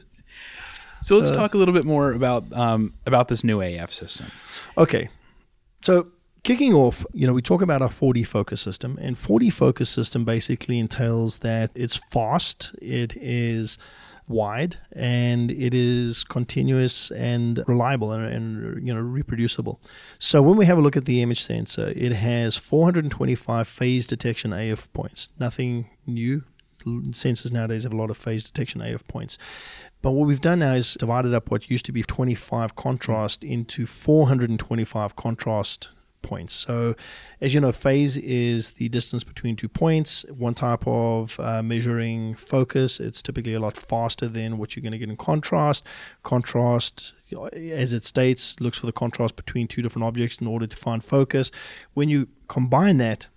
So 1.02 1.18
let's 1.18 1.31
uh, 1.31 1.36
talk 1.36 1.54
a 1.54 1.57
little 1.57 1.74
bit 1.74 1.86
more 1.86 2.13
about 2.13 2.52
um, 2.54 2.94
about 3.06 3.28
this 3.28 3.44
new 3.44 3.62
AF 3.62 3.92
system. 3.92 4.28
Okay, 4.78 5.10
so 5.81 6.07
kicking 6.45 6.74
off, 6.74 7.06
you 7.12 7.25
know, 7.27 7.33
we 7.33 7.42
talk 7.42 7.62
about 7.62 7.81
our 7.81 7.89
4D 7.89 8.25
focus 8.25 8.62
system, 8.62 8.97
and 9.01 9.18
4D 9.18 9.51
focus 9.51 9.89
system 9.89 10.24
basically 10.24 10.80
entails 10.80 11.38
that 11.38 11.71
it's 11.75 11.97
fast, 11.97 12.74
it 12.81 13.18
is 13.18 13.77
wide 14.27 14.77
and 14.92 15.51
it 15.51 15.71
is 15.71 16.24
continuous 16.24 17.12
and 17.12 17.63
reliable 17.68 18.12
and, 18.12 18.25
and, 18.25 18.88
you 18.88 18.92
know 18.92 19.00
reproducible. 19.00 19.80
So 20.18 20.42
when 20.42 20.57
we 20.57 20.65
have 20.65 20.80
a 20.80 20.81
look 20.81 20.97
at 20.97 21.06
the 21.06 21.21
image 21.21 21.44
sensor, 21.44 21.94
it 21.95 22.12
has 22.12 22.57
425 22.57 23.68
phase 23.68 24.07
detection 24.07 24.51
AF 24.51 24.92
points. 24.94 25.30
Nothing 25.39 25.89
new. 26.07 26.44
Sensors 26.86 27.51
nowadays 27.51 27.83
have 27.83 27.94
a 27.94 27.97
lot 27.97 28.12
of 28.12 28.18
phase 28.18 28.45
detection 28.45 28.81
AF 28.81 29.07
points. 29.07 29.38
But 30.03 30.12
what 30.12 30.27
we've 30.27 30.42
done 30.42 30.59
now 30.59 30.74
is 30.74 30.95
divided 30.95 31.33
up 31.33 31.50
what 31.50 31.69
used 31.69 31.86
to 31.86 31.92
be 31.92 32.03
25 32.03 32.75
contrast 32.75 33.44
into 33.44 33.88
425 33.88 35.15
contrast 35.15 35.89
points. 36.25 36.54
So, 36.54 36.95
as 37.39 37.54
you 37.54 37.62
know, 37.62 37.72
phase 37.72 38.18
is 38.18 38.72
the 38.72 38.89
distance 38.89 39.23
between 39.23 39.56
two 39.56 39.69
points. 39.69 40.26
One 40.30 40.56
type 40.56 40.85
of 40.88 41.40
uh, 41.40 41.61
measuring 41.61 42.33
focus. 42.33 43.00
It's 43.00 43.21
typically 43.21 43.54
a 43.54 43.59
lot 43.59 43.78
faster 43.78 44.28
than 44.28 44.57
what 44.57 44.76
you're 44.76 44.81
going 44.81 44.92
to 44.94 44.97
get 44.97 45.09
in 45.09 45.18
contrast. 45.18 45.85
Contrast, 46.23 47.14
as 47.54 47.94
it 47.94 48.06
states, 48.06 48.59
looks 48.59 48.80
for 48.80 48.88
the 48.88 48.92
contrast 48.92 49.35
between 49.35 49.68
two 49.68 49.81
different 49.81 50.06
objects 50.06 50.40
in 50.40 50.47
order 50.47 50.68
to 50.68 50.76
find 50.76 51.04
focus. 51.04 51.52
When 51.94 52.09
you 52.09 52.28
combine 52.47 52.97
that, 52.97 53.28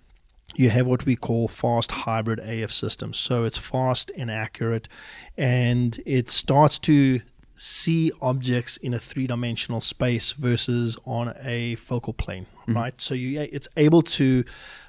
you 0.55 0.69
have 0.71 0.87
what 0.87 1.05
we 1.05 1.15
call 1.15 1.47
fast 1.47 1.91
hybrid 1.91 2.39
AF 2.39 2.71
systems. 2.71 3.19
So 3.19 3.43
it's 3.43 3.57
fast 3.57 4.11
and 4.17 4.31
accurate, 4.31 4.87
and 5.37 5.99
it 6.05 6.29
starts 6.29 6.79
to 6.79 7.21
see 7.59 8.09
objects 8.21 8.77
in 8.77 8.93
a 8.93 8.99
three-dimensional 8.99 9.81
space 9.81 10.31
versus 10.31 10.97
on 11.03 11.33
a 11.43 11.75
focal 11.75 12.13
plane, 12.13 12.45
mm-hmm. 12.61 12.73
right? 12.73 13.01
So 13.01 13.13
you 13.13 13.41
it's 13.41 13.67
able 13.75 14.01
to 14.03 14.45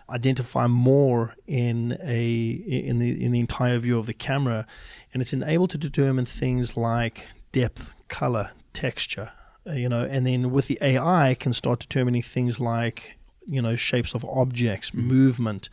identify 0.09 0.69
more 0.69 1.35
in 1.49 1.99
a 2.01 2.31
in 2.31 3.01
the 3.01 3.25
in 3.25 3.33
the 3.33 3.41
entire 3.41 3.79
view 3.79 3.99
of 3.99 4.07
the 4.07 4.15
camera, 4.15 4.67
and 5.13 5.21
it's 5.21 5.33
enabled 5.33 5.71
to 5.71 5.79
determine 5.79 6.27
things 6.27 6.77
like 6.77 7.27
depth, 7.51 7.93
color, 8.07 8.53
texture, 8.73 9.33
uh, 9.67 9.73
you 9.73 9.89
know, 9.89 10.05
and 10.05 10.25
then 10.25 10.53
with 10.53 10.69
the 10.69 10.79
AI 10.81 11.35
can 11.35 11.53
start 11.53 11.81
determining 11.81 12.23
things 12.23 12.61
like 12.61 13.19
you 13.49 13.61
know 13.61 13.75
shapes 13.75 14.15
of 14.15 14.25
objects, 14.25 14.91
mm-hmm. 14.91 15.09
movement, 15.09 15.69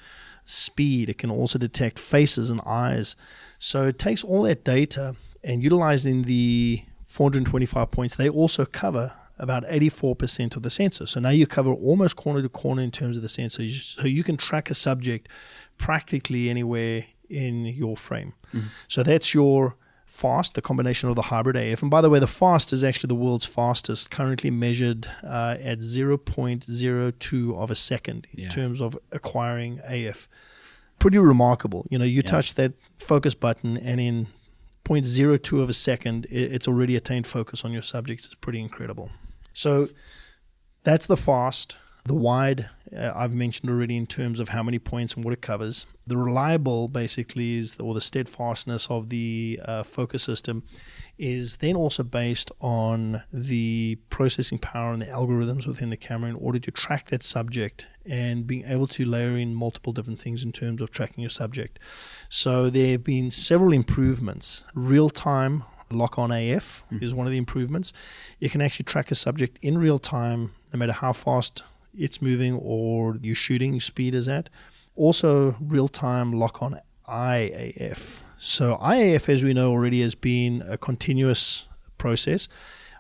speed. 0.46 1.10
It 1.10 1.20
can 1.20 1.30
also 1.30 1.60
detect 1.60 2.00
faces 2.00 2.50
and 2.50 2.60
eyes. 2.66 3.16
So 3.60 3.86
it 3.86 4.00
takes 4.00 4.24
all 4.24 4.42
that 4.44 4.64
data 4.64 5.16
and 5.44 5.64
utilizing 5.64 6.24
the 6.24 6.84
425 7.08 7.92
points, 7.92 8.16
they 8.16 8.30
also 8.30 8.66
cover 8.66 9.14
about 9.40 9.66
84% 9.68 10.56
of 10.56 10.64
the 10.64 10.70
sensor. 10.70 11.06
So 11.06 11.20
now 11.20 11.30
you 11.30 11.46
cover 11.46 11.72
almost 11.72 12.16
corner 12.16 12.42
to 12.42 12.50
corner 12.50 12.82
in 12.82 12.92
terms 12.92 13.16
of 13.16 13.22
the 13.22 13.30
sensor. 13.30 13.68
So 13.70 14.08
you 14.08 14.24
can 14.24 14.38
track 14.38 14.70
a 14.70 14.74
subject 14.74 15.30
practically 15.78 16.50
anywhere 16.50 17.06
in 17.30 17.66
your 17.66 17.98
frame. 17.98 18.34
Mm-hmm. 18.54 18.68
So 18.88 19.04
that's 19.04 19.34
your 19.34 19.76
fast, 20.06 20.56
the 20.56 20.62
combination 20.62 21.10
of 21.10 21.16
the 21.16 21.24
hybrid 21.24 21.56
AF. 21.56 21.82
And 21.82 21.92
by 21.92 22.02
the 22.02 22.10
way, 22.10 22.20
the 22.20 22.28
fast 22.28 22.74
is 22.74 22.84
actually 22.84 23.10
the 23.10 23.16
world's 23.16 23.46
fastest, 23.46 24.10
currently 24.10 24.50
measured 24.50 25.08
uh, 25.24 25.58
at 25.62 25.80
0.02 25.80 27.56
of 27.56 27.72
a 27.72 27.76
second 27.76 28.28
in 28.34 28.44
yeah. 28.44 28.50
terms 28.50 28.82
of 28.82 28.98
acquiring 29.12 29.80
AF. 29.86 30.28
Pretty 30.98 31.20
remarkable. 31.20 31.86
You 31.92 32.00
know, 32.00 32.06
you 32.06 32.18
yeah. 32.18 32.32
touch 32.32 32.56
that 32.56 32.74
focus 32.98 33.36
button, 33.36 33.78
and 33.78 34.00
in 34.00 34.28
0.02 34.88 35.62
of 35.62 35.70
a 35.70 35.74
second, 35.74 36.28
it's 36.30 36.68
already 36.68 36.96
attained 36.96 37.28
focus 37.28 37.66
on 37.66 37.72
your 37.72 37.82
subjects. 37.82 38.26
It's 38.26 38.36
pretty 38.36 38.60
incredible. 38.60 39.10
So 39.54 39.90
that's 40.84 41.06
the 41.06 41.18
fast. 41.18 41.78
The 42.06 42.16
wide, 42.16 42.70
uh, 42.96 43.12
I've 43.14 43.34
mentioned 43.34 43.70
already 43.70 43.98
in 43.98 44.08
terms 44.08 44.40
of 44.40 44.50
how 44.50 44.64
many 44.64 44.80
points 44.80 45.16
and 45.16 45.26
what 45.26 45.34
it 45.34 45.42
covers. 45.42 45.86
The 46.06 46.16
reliable, 46.16 46.88
basically, 46.88 47.58
is 47.58 47.78
or 47.82 47.94
the 47.94 48.00
steadfastness 48.00 48.90
of 48.90 49.10
the 49.10 49.60
uh, 49.66 49.84
focus 49.84 50.24
system 50.24 50.64
is 51.18 51.58
then 51.58 51.76
also 51.76 52.04
based 52.04 52.50
on 52.62 53.24
the 53.34 53.98
processing 54.10 54.58
power 54.58 54.94
and 54.94 55.02
the 55.02 55.08
algorithms 55.08 55.68
within 55.68 55.90
the 55.90 55.98
camera 55.98 56.30
in 56.30 56.38
order 56.38 56.60
to 56.60 56.72
track 56.72 57.10
that 57.10 57.24
subject 57.24 57.88
and 58.10 58.48
being 58.48 58.64
able 58.66 58.88
to 58.88 59.04
layer 59.04 59.36
in 59.36 59.54
multiple 59.54 59.92
different 59.92 60.22
things 60.22 60.46
in 60.46 60.54
terms 60.54 60.82
of 60.82 60.92
tracking 60.92 61.22
your 61.22 61.30
subject. 61.30 61.78
So 62.30 62.70
there 62.70 62.92
have 62.92 63.04
been 63.04 63.32
several 63.32 63.74
improvements. 63.74 64.64
Real 64.74 65.10
time 65.10 65.64
lock 65.90 66.20
on 66.20 66.32
AF 66.32 66.84
mm. 66.92 67.02
is 67.02 67.14
one 67.14 67.26
of 67.26 67.32
the 67.32 67.38
improvements. 67.38 67.94
You 68.40 68.50
can 68.50 68.62
actually 68.62 68.86
track 68.86 69.12
a 69.12 69.16
subject 69.16 69.58
in 69.62 69.78
real 69.78 70.00
time, 70.00 70.52
no 70.74 70.80
matter 70.80 70.94
how 70.94 71.14
fast 71.14 71.64
it's 71.98 72.22
moving 72.22 72.54
or 72.54 73.18
your 73.22 73.36
shooting 73.36 73.80
speed 73.82 74.14
is 74.14 74.28
at. 74.28 74.50
Also, 74.96 75.56
real 75.62 75.88
time 75.88 76.34
lock 76.34 76.62
on 76.62 76.80
Eye 77.08 77.74
AF. 77.80 78.22
So, 78.38 78.76
Eye 78.76 78.98
AF, 78.98 79.30
as 79.30 79.44
we 79.44 79.54
know 79.54 79.72
already, 79.72 80.02
has 80.02 80.16
been 80.16 80.64
a 80.68 80.78
continuous 80.78 81.66
process. 81.98 82.48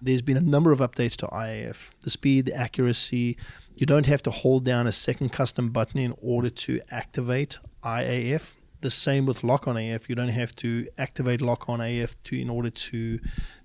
There's 0.02 0.22
been 0.22 0.38
a 0.38 0.42
number 0.42 0.72
of 0.72 0.80
updates 0.80 1.16
to 1.18 1.28
Eye 1.28 1.50
AF 1.70 1.92
the 2.02 2.10
speed, 2.10 2.46
the 2.46 2.56
accuracy. 2.56 3.38
You 3.76 3.86
don't 3.86 4.06
have 4.08 4.24
to 4.24 4.32
hold 4.32 4.64
down 4.64 4.88
a 4.88 4.92
second 4.92 5.32
custom 5.32 5.70
button 5.70 6.00
in 6.00 6.16
order 6.22 6.50
to 6.50 6.80
activate 6.90 7.58
Eye 7.84 8.04
AF. 8.04 8.54
The 8.82 8.90
same 8.92 9.26
with 9.26 9.44
lock 9.44 9.68
on 9.68 9.78
AF. 9.78 10.10
You 10.10 10.16
don't 10.16 10.30
have 10.30 10.56
to 10.58 10.88
activate 10.98 11.42
lock 11.42 11.70
on 11.70 11.82
AF 11.82 12.22
to 12.26 12.40
in 12.40 12.50
order 12.50 12.70
to 12.70 13.20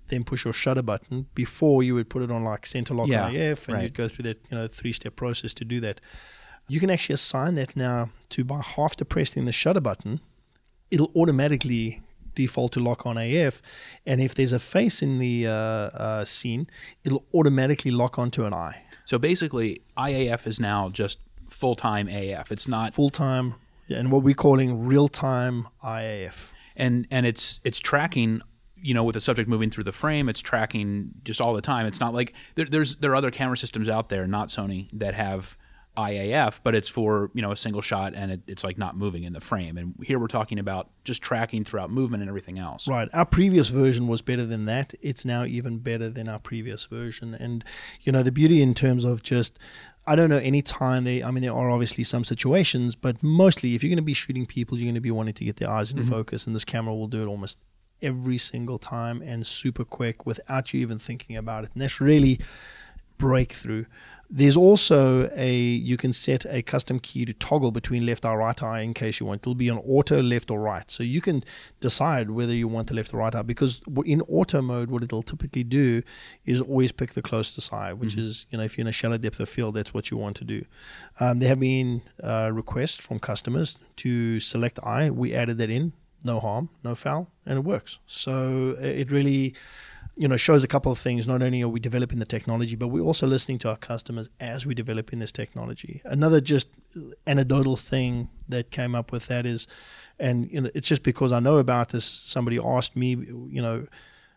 then 0.09 0.25
push 0.25 0.45
your 0.45 0.55
shutter 0.55 0.83
button. 0.83 1.27
Before 1.35 1.83
you 1.83 1.95
would 1.95 2.09
put 2.09 2.23
it 2.23 2.31
on 2.31 2.45
like 2.45 2.67
center 2.67 2.95
lock 2.95 3.09
yeah, 3.09 3.27
on 3.27 3.37
AF 3.37 3.69
and 3.69 3.75
right. 3.75 3.83
you'd 3.85 3.95
go 3.95 4.09
through 4.09 4.25
that 4.25 4.41
you 4.51 4.57
know 4.57 4.67
three 4.67 4.93
step 4.93 5.17
process 5.17 5.55
to 5.55 5.65
do 5.65 5.81
that. 5.81 6.01
You 6.69 6.81
can 6.81 6.91
actually 6.91 7.15
assign 7.15 7.57
that 7.57 7.77
now 7.77 8.11
to 8.31 8.45
by 8.45 8.61
half 8.61 8.97
pressing 9.09 9.45
the 9.45 9.53
shutter 9.53 9.81
button, 9.81 10.21
it'll 10.91 11.11
automatically 11.15 12.01
default 12.35 12.73
to 12.73 12.81
lock 12.81 13.05
on 13.07 13.19
AF, 13.19 13.61
and 14.07 14.21
if 14.21 14.35
there's 14.35 14.53
a 14.53 14.59
face 14.59 15.03
in 15.03 15.19
the 15.19 15.47
uh, 15.47 15.51
uh, 15.51 16.25
scene, 16.25 16.67
it'll 17.05 17.25
automatically 17.35 17.91
lock 17.91 18.19
onto 18.19 18.45
an 18.45 18.55
eye. 18.55 18.83
So 19.05 19.19
basically, 19.19 19.83
Eye 19.97 20.11
AF 20.11 20.47
is 20.47 20.61
now 20.61 20.89
just 20.89 21.19
full 21.49 21.75
time 21.75 22.09
AF. 22.09 22.51
It's 22.53 22.69
not 22.69 22.95
full 22.95 23.11
time 23.11 23.55
and 23.89 24.11
what 24.11 24.23
we're 24.23 24.35
calling 24.35 24.87
real 24.87 25.09
time 25.09 25.67
Eye 25.83 26.03
AF. 26.03 26.53
And 26.77 27.07
and 27.11 27.27
it's 27.27 27.61
it's 27.65 27.81
tracking 27.81 28.43
you 28.83 28.95
know, 28.95 29.05
with 29.05 29.15
the 29.15 29.21
subject 29.21 29.49
moving 29.49 29.71
through 29.71 29.85
the 29.85 29.93
frame, 29.93 30.29
it's 30.29 30.41
tracking 30.41 31.13
just 31.25 31.41
all 31.41 31.55
the 31.55 31.63
time. 31.63 31.87
It's 31.87 32.01
not 32.01 32.13
like 32.13 32.35
there, 32.57 32.67
there's 32.67 32.97
there 32.97 33.13
are 33.13 33.17
other 33.17 33.31
camera 33.31 33.57
systems 33.57 33.89
out 33.89 34.09
there, 34.09 34.27
not 34.27 34.49
Sony, 34.49 34.89
that 34.93 35.15
have 35.15 35.57
Eye 35.97 36.11
AF, 36.11 36.63
but 36.65 36.75
it's 36.75 36.89
for 36.89 37.31
you 37.35 37.43
know 37.43 37.53
a 37.53 37.57
single 37.57 37.83
shot 37.83 38.15
and 38.15 38.33
it, 38.33 38.41
it's 38.47 38.65
like 38.65 38.79
not 38.79 38.97
moving 38.97 39.25
in 39.25 39.35
the 39.35 39.41
frame. 39.41 39.77
And 39.77 39.95
here 40.03 40.19
we're 40.19 40.27
talking 40.27 40.59
about 40.59 40.89
just 41.05 41.23
tracking 41.23 41.65
throughout 41.65 41.91
movement 41.91 42.23
and 42.23 42.29
everything 42.31 42.59
else. 42.59 42.89
Right. 42.89 43.09
Our 43.13 43.27
previous 43.27 43.69
version 43.69 44.09
was 44.09 44.23
better 44.23 44.47
than 44.47 44.65
that. 44.65 44.95
It's 45.01 45.25
now 45.25 45.45
even 45.45 45.79
better 45.79 46.09
than 46.09 46.29
our 46.29 46.39
previous 46.39 46.87
version. 46.87 47.35
And 47.35 47.63
you 48.01 48.11
know 48.11 48.23
the 48.23 48.33
beauty 48.33 48.63
in 48.63 48.73
terms 48.75 49.05
of 49.05 49.23
just 49.23 49.59
I 50.07 50.17
don't 50.17 50.31
know 50.31 50.39
any 50.39 50.63
time 50.63 51.05
they. 51.05 51.23
I 51.23 51.31
mean, 51.31 51.43
there 51.43 51.55
are 51.55 51.71
obviously 51.71 52.05
some 52.05 52.25
situations, 52.25 52.97
but 52.97 53.23
mostly, 53.23 53.75
if 53.75 53.83
you're 53.83 53.91
going 53.91 53.97
to 53.97 54.03
be 54.03 54.15
shooting 54.15 54.47
people, 54.47 54.77
you're 54.77 54.87
going 54.87 54.95
to 54.97 55.01
be 55.01 55.11
wanting 55.11 55.35
to 55.35 55.45
get 55.45 55.57
their 55.57 55.71
eyes 55.71 55.93
in 55.93 55.99
mm-hmm. 55.99 56.11
focus, 56.11 56.47
and 56.47 56.57
this 56.57 56.65
camera 56.65 56.95
will 56.95 57.07
do 57.07 57.23
it 57.23 57.27
almost 57.27 57.59
every 58.03 58.37
single 58.39 58.79
time 58.79 59.23
and 59.23 59.47
super 59.47 59.85
quick 59.85 60.27
without 60.27 60.75
you 60.75 60.81
even 60.81 60.99
thinking 60.99 61.37
about 61.37 61.65
it. 61.65 61.71
And 61.73 61.83
that's 61.83 62.01
really 62.01 62.41
breakthrough. 63.17 63.85
There's 64.35 64.57
also 64.57 65.29
a 65.35 65.55
you 65.55 65.99
can 65.99 66.15
set 66.15 66.47
a 66.49 66.63
custom 66.63 66.99
key 66.99 67.27
to 67.27 67.35
toggle 67.35 67.71
between 67.71 68.07
left 68.07 68.25
eye 68.25 68.35
right 68.35 68.63
eye 68.63 68.81
in 68.81 68.95
case 68.95 69.21
you 69.21 69.27
want. 69.27 69.43
It'll 69.43 69.55
be 69.55 69.69
on 69.69 69.77
auto 69.87 70.23
left 70.23 70.51
or 70.51 70.59
right, 70.59 70.91
so 70.91 71.03
you 71.03 71.21
can 71.21 71.45
decide 71.81 72.31
whether 72.31 72.55
you 72.55 72.67
want 72.67 72.89
the 72.89 72.95
left 72.95 73.13
or 73.13 73.19
right 73.19 73.35
eye. 73.35 73.43
Because 73.43 73.83
in 74.07 74.23
auto 74.23 74.63
mode, 74.63 74.91
what 74.91 75.03
it'll 75.03 75.23
typically 75.23 75.65
do 75.65 76.03
is 76.47 76.63
always 76.63 76.93
pick 76.93 77.13
the 77.13 77.21
closest 77.21 77.71
eye, 77.75 77.93
which 77.93 78.13
mm-hmm. 78.13 78.21
is 78.21 78.47
you 78.51 78.57
know 78.57 78.65
if 78.65 78.79
you're 78.79 78.85
in 78.85 78.89
a 78.89 78.93
shallow 78.93 79.19
depth 79.19 79.39
of 79.39 79.51
field, 79.51 79.75
that's 79.75 79.93
what 79.93 80.11
you 80.11 80.17
want 80.17 80.37
to 80.37 80.45
do. 80.45 80.65
Um, 81.21 81.41
there 81.41 81.51
have 81.51 81.61
been 81.61 82.01
uh, 82.23 82.49
requests 82.55 82.97
from 82.97 83.19
customers 83.19 83.79
to 83.97 84.41
select 84.41 84.79
eye. 84.83 85.11
We 85.11 85.35
added 85.35 85.59
that 85.59 85.69
in, 85.69 85.93
no 86.25 86.41
harm, 86.41 86.71
no 86.83 86.95
foul, 86.95 87.29
and 87.45 87.59
it 87.59 87.65
works. 87.65 87.99
So 88.07 88.77
it 88.81 89.11
really 89.11 89.55
you 90.17 90.29
know 90.29 90.37
shows 90.37 90.63
a 90.63 90.69
couple 90.69 90.93
of 90.93 90.99
things. 90.99 91.27
Not 91.27 91.43
only 91.43 91.63
are 91.63 91.69
we 91.69 91.81
developing 91.81 92.19
the 92.19 92.27
technology, 92.27 92.77
but 92.77 92.89
we're 92.89 93.05
also 93.05 93.27
listening 93.27 93.59
to 93.61 93.71
our 93.71 93.77
customers 93.77 94.31
as 94.41 94.67
we 94.67 94.75
develop 94.75 95.13
in 95.13 95.19
this 95.19 95.33
technology. 95.33 96.03
Another 96.05 96.41
just 96.41 96.69
anecdotal 97.27 97.77
thing 97.77 98.29
that 98.49 98.71
came 98.71 98.95
up 98.95 99.13
with 99.13 99.27
that 99.29 99.47
is, 99.47 99.67
and 100.19 100.51
you 100.51 100.61
know, 100.61 100.71
it's 100.75 100.89
just 100.89 101.03
because 101.03 101.33
I 101.33 101.41
know 101.41 101.59
about 101.59 101.91
this. 101.91 102.05
Somebody 102.05 102.59
asked 102.63 102.97
me, 102.97 103.11
you 103.11 103.63
know, 103.63 103.87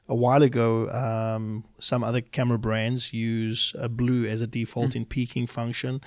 a 0.07 0.15
while 0.15 0.43
ago, 0.43 0.89
um, 0.89 1.63
some 1.79 2.03
other 2.03 2.21
camera 2.21 2.57
brands 2.57 3.13
use 3.13 3.73
a 3.77 3.89
blue 3.89 4.25
as 4.25 4.41
a 4.41 4.47
default 4.47 4.91
mm. 4.91 4.97
in 4.97 5.05
peaking 5.05 5.47
function 5.47 6.01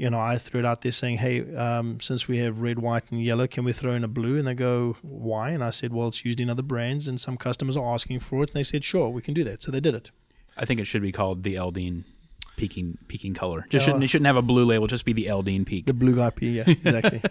you 0.00 0.08
know, 0.08 0.18
I 0.18 0.38
threw 0.38 0.60
it 0.60 0.64
out 0.64 0.80
there 0.80 0.92
saying, 0.92 1.18
hey, 1.18 1.54
um, 1.54 2.00
since 2.00 2.26
we 2.26 2.38
have 2.38 2.62
red, 2.62 2.78
white, 2.78 3.02
and 3.10 3.22
yellow, 3.22 3.46
can 3.46 3.64
we 3.64 3.74
throw 3.74 3.92
in 3.92 4.02
a 4.02 4.08
blue? 4.08 4.38
And 4.38 4.46
they 4.46 4.54
go, 4.54 4.96
why? 5.02 5.50
And 5.50 5.62
I 5.62 5.68
said, 5.68 5.92
well, 5.92 6.08
it's 6.08 6.24
used 6.24 6.40
in 6.40 6.48
other 6.48 6.62
brands, 6.62 7.06
and 7.06 7.20
some 7.20 7.36
customers 7.36 7.76
are 7.76 7.92
asking 7.92 8.20
for 8.20 8.42
it. 8.42 8.48
And 8.48 8.56
they 8.56 8.62
said, 8.62 8.82
sure, 8.82 9.10
we 9.10 9.20
can 9.20 9.34
do 9.34 9.44
that. 9.44 9.62
So 9.62 9.70
they 9.70 9.78
did 9.78 9.94
it. 9.94 10.10
I 10.56 10.64
think 10.64 10.80
it 10.80 10.86
should 10.86 11.02
be 11.02 11.12
called 11.12 11.42
the 11.42 11.56
El-Deane 11.56 12.06
peaking 12.56 12.96
peaking 13.08 13.34
color. 13.34 13.66
Just 13.68 13.84
shouldn't 13.84 14.02
it 14.02 14.08
shouldn't 14.08 14.26
have 14.26 14.36
a 14.36 14.42
blue 14.42 14.64
label. 14.64 14.86
Just 14.86 15.04
be 15.04 15.12
the 15.12 15.28
El-Deane 15.28 15.66
peak. 15.66 15.84
The 15.84 15.92
blue 15.92 16.16
guy 16.16 16.30
peak. 16.30 16.56
Yeah, 16.56 16.64
exactly. 16.66 17.22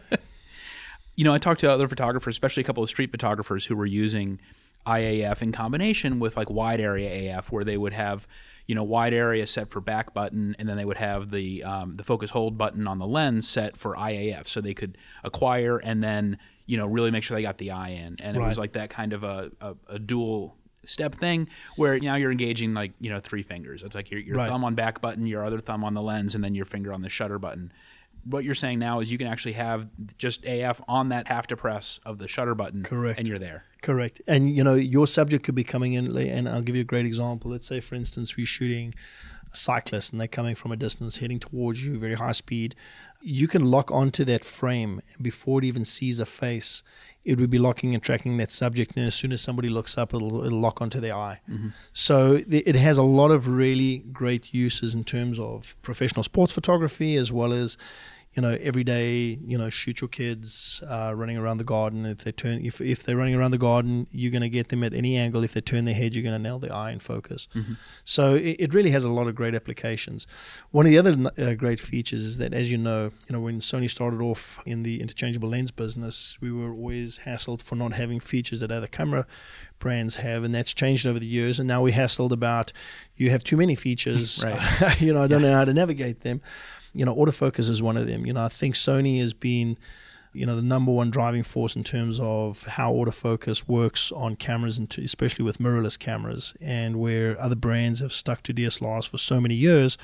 you 1.15 1.23
know, 1.23 1.33
I 1.33 1.39
talked 1.39 1.61
to 1.61 1.71
other 1.71 1.87
photographers, 1.87 2.35
especially 2.35 2.61
a 2.61 2.65
couple 2.67 2.83
of 2.83 2.89
street 2.91 3.09
photographers 3.09 3.65
who 3.65 3.75
were 3.75 3.87
using 3.87 4.39
Eye 4.89 4.99
AF 4.99 5.41
in 5.41 5.51
combination 5.51 6.19
with 6.19 6.35
like 6.35 6.49
wide 6.49 6.81
area 6.81 7.37
AF, 7.37 7.51
where 7.51 7.63
they 7.63 7.77
would 7.77 7.93
have 7.93 8.27
you 8.65 8.75
know 8.75 8.83
wide 8.83 9.13
area 9.13 9.47
set 9.47 9.69
for 9.69 9.81
back 9.81 10.13
button, 10.13 10.55
and 10.59 10.67
then 10.67 10.77
they 10.77 10.85
would 10.85 10.97
have 10.97 11.31
the 11.31 11.63
um, 11.63 11.95
the 11.95 12.03
focus 12.03 12.31
hold 12.31 12.57
button 12.57 12.87
on 12.87 12.99
the 12.99 13.07
lens 13.07 13.47
set 13.47 13.77
for 13.77 13.97
Eye 13.97 14.11
AF, 14.11 14.47
so 14.47 14.61
they 14.61 14.73
could 14.73 14.97
acquire 15.23 15.77
and 15.77 16.03
then 16.03 16.37
you 16.65 16.77
know 16.77 16.85
really 16.85 17.11
make 17.11 17.23
sure 17.23 17.35
they 17.35 17.41
got 17.41 17.57
the 17.57 17.71
eye 17.71 17.89
in, 17.89 18.17
and 18.21 18.35
it 18.35 18.39
was 18.39 18.57
like 18.57 18.73
that 18.73 18.89
kind 18.89 19.13
of 19.13 19.23
a, 19.23 19.51
a, 19.61 19.75
a 19.87 19.99
dual 19.99 20.55
step 20.83 21.13
thing 21.13 21.47
where 21.75 21.99
now 21.99 22.15
you're 22.15 22.31
engaging 22.31 22.73
like 22.73 22.93
you 22.99 23.09
know 23.09 23.19
three 23.19 23.43
fingers. 23.43 23.83
It's 23.83 23.95
like 23.95 24.11
your, 24.11 24.19
your 24.19 24.37
right. 24.37 24.49
thumb 24.49 24.63
on 24.63 24.75
back 24.75 25.01
button, 25.01 25.25
your 25.27 25.43
other 25.43 25.59
thumb 25.59 25.83
on 25.83 25.93
the 25.93 26.01
lens, 26.01 26.35
and 26.35 26.43
then 26.43 26.55
your 26.55 26.65
finger 26.65 26.93
on 26.93 27.01
the 27.01 27.09
shutter 27.09 27.39
button. 27.39 27.71
What 28.25 28.43
you're 28.43 28.55
saying 28.55 28.79
now 28.79 28.99
is 28.99 29.11
you 29.11 29.17
can 29.17 29.27
actually 29.27 29.53
have 29.53 29.87
just 30.17 30.45
AF 30.45 30.81
on 30.87 31.09
that 31.09 31.27
half 31.27 31.47
to 31.47 31.57
press 31.57 31.99
of 32.05 32.17
the 32.17 32.27
shutter 32.27 32.55
button, 32.55 32.83
correct, 32.83 33.19
and 33.19 33.27
you're 33.27 33.39
there. 33.39 33.65
Correct. 33.81 34.21
And 34.27 34.55
you 34.55 34.63
know, 34.63 34.75
your 34.75 35.07
subject 35.07 35.45
could 35.45 35.55
be 35.55 35.63
coming 35.63 35.93
in, 35.93 36.15
and 36.15 36.47
I'll 36.49 36.61
give 36.61 36.75
you 36.75 36.81
a 36.81 36.85
great 36.85 37.05
example. 37.05 37.51
Let's 37.51 37.67
say, 37.67 37.79
for 37.79 37.95
instance, 37.95 38.35
we're 38.35 38.45
shooting 38.45 38.93
cyclist, 39.51 40.11
and 40.11 40.19
they're 40.19 40.27
coming 40.27 40.55
from 40.55 40.71
a 40.71 40.75
distance, 40.75 41.17
heading 41.17 41.39
towards 41.39 41.83
you, 41.83 41.97
very 41.99 42.15
high 42.15 42.31
speed. 42.31 42.75
You 43.21 43.47
can 43.47 43.65
lock 43.65 43.91
onto 43.91 44.23
that 44.25 44.45
frame 44.45 45.01
before 45.21 45.59
it 45.59 45.65
even 45.65 45.83
sees 45.83 46.19
a 46.19 46.25
face. 46.25 46.83
It 47.25 47.37
would 47.37 47.49
be 47.49 47.59
locking 47.59 47.93
and 47.93 48.01
tracking 48.01 48.37
that 48.37 48.51
subject, 48.51 48.95
and 48.95 49.05
as 49.05 49.15
soon 49.15 49.31
as 49.31 49.41
somebody 49.41 49.67
looks 49.69 49.97
up, 49.97 50.13
it'll, 50.13 50.45
it'll 50.45 50.59
lock 50.59 50.81
onto 50.81 50.99
their 50.99 51.15
eye. 51.15 51.41
Mm-hmm. 51.49 51.69
So 51.91 52.41
it 52.49 52.75
has 52.75 52.97
a 52.97 53.03
lot 53.03 53.31
of 53.31 53.47
really 53.47 53.99
great 54.11 54.53
uses 54.53 54.95
in 54.95 55.03
terms 55.03 55.37
of 55.37 55.75
professional 55.81 56.23
sports 56.23 56.53
photography, 56.53 57.15
as 57.17 57.31
well 57.31 57.51
as 57.51 57.77
you 58.33 58.43
know, 58.43 58.57
every 58.61 58.83
day, 58.83 59.39
you 59.43 59.57
know, 59.57 59.71
shoot 59.71 60.01
your 60.01 60.07
kids 60.07 60.83
uh, 60.87 61.13
running 61.15 61.35
around 61.35 61.57
the 61.57 61.63
garden. 61.63 62.05
If 62.05 62.19
they 62.19 62.31
turn, 62.31 62.63
if, 62.63 62.79
if 62.79 63.01
they're 63.01 63.17
running 63.17 63.33
around 63.33 63.51
the 63.51 63.57
garden, 63.57 64.05
you're 64.11 64.31
going 64.31 64.43
to 64.43 64.49
get 64.49 64.69
them 64.69 64.83
at 64.83 64.93
any 64.93 65.17
angle. 65.17 65.43
If 65.43 65.53
they 65.53 65.61
turn 65.61 65.85
their 65.85 65.95
head, 65.95 66.15
you're 66.15 66.23
going 66.23 66.35
to 66.35 66.39
nail 66.41 66.59
their 66.59 66.73
eye 66.73 66.91
in 66.91 66.99
focus. 66.99 67.47
Mm-hmm. 67.55 67.73
So 68.03 68.35
it, 68.35 68.57
it, 68.59 68.73
really 68.73 68.91
has 68.91 69.03
a 69.03 69.09
lot 69.09 69.27
of 69.27 69.33
great 69.33 69.55
applications. 69.55 70.27
One 70.69 70.85
of 70.85 70.91
the 70.91 70.99
other 70.99 71.31
uh, 71.39 71.55
great 71.55 71.79
features 71.79 72.23
is 72.23 72.37
that, 72.37 72.53
as 72.53 72.69
you 72.69 72.77
know, 72.77 73.11
you 73.27 73.33
know, 73.33 73.39
when 73.39 73.61
Sony 73.61 73.89
started 73.89 74.21
off 74.21 74.61
in 74.63 74.83
the 74.83 75.01
interchangeable 75.01 75.49
lens 75.49 75.71
business, 75.71 76.37
we 76.39 76.51
were 76.51 76.71
always 76.71 77.21
hassled 77.25 77.63
for 77.63 77.75
not 77.75 77.93
having 77.93 78.19
features 78.19 78.59
that 78.59 78.69
other 78.69 78.87
camera 78.87 79.25
brands 79.79 80.17
have, 80.17 80.43
and 80.43 80.53
that's 80.53 80.73
changed 80.73 81.07
over 81.07 81.17
the 81.17 81.25
years. 81.25 81.57
And 81.57 81.67
now 81.67 81.81
we 81.81 81.93
hassled 81.93 82.31
about 82.31 82.73
you 83.15 83.31
have 83.31 83.43
too 83.43 83.57
many 83.57 83.73
features. 83.73 84.43
right. 84.81 85.01
you 85.01 85.13
know, 85.13 85.23
I 85.23 85.27
don't 85.27 85.41
yeah. 85.41 85.49
know 85.49 85.55
how 85.55 85.65
to 85.65 85.73
navigate 85.73 86.21
them 86.21 86.41
you 86.93 87.05
know, 87.05 87.15
autofocus 87.15 87.69
is 87.69 87.81
one 87.81 87.97
of 87.97 88.07
them. 88.07 88.25
You 88.25 88.33
know, 88.33 88.43
I 88.43 88.49
think 88.49 88.75
Sony 88.75 89.19
has 89.19 89.33
been, 89.33 89.77
you 90.33 90.45
know, 90.45 90.55
the 90.55 90.61
number 90.61 90.91
one 90.91 91.09
driving 91.09 91.43
force 91.43 91.75
in 91.75 91.83
terms 91.83 92.19
of 92.19 92.63
how 92.63 92.93
autofocus 92.93 93.67
works 93.67 94.11
on 94.11 94.35
cameras, 94.35 94.77
and 94.77 94.89
to, 94.91 95.03
especially 95.03 95.45
with 95.45 95.59
mirrorless 95.59 95.97
cameras, 95.97 96.55
and 96.61 96.99
where 96.99 97.39
other 97.39 97.55
brands 97.55 97.99
have 97.99 98.13
stuck 98.13 98.43
to 98.43 98.53
DSLRs 98.53 99.07
for 99.07 99.17
so 99.17 99.39
many 99.39 99.55
years, 99.55 99.97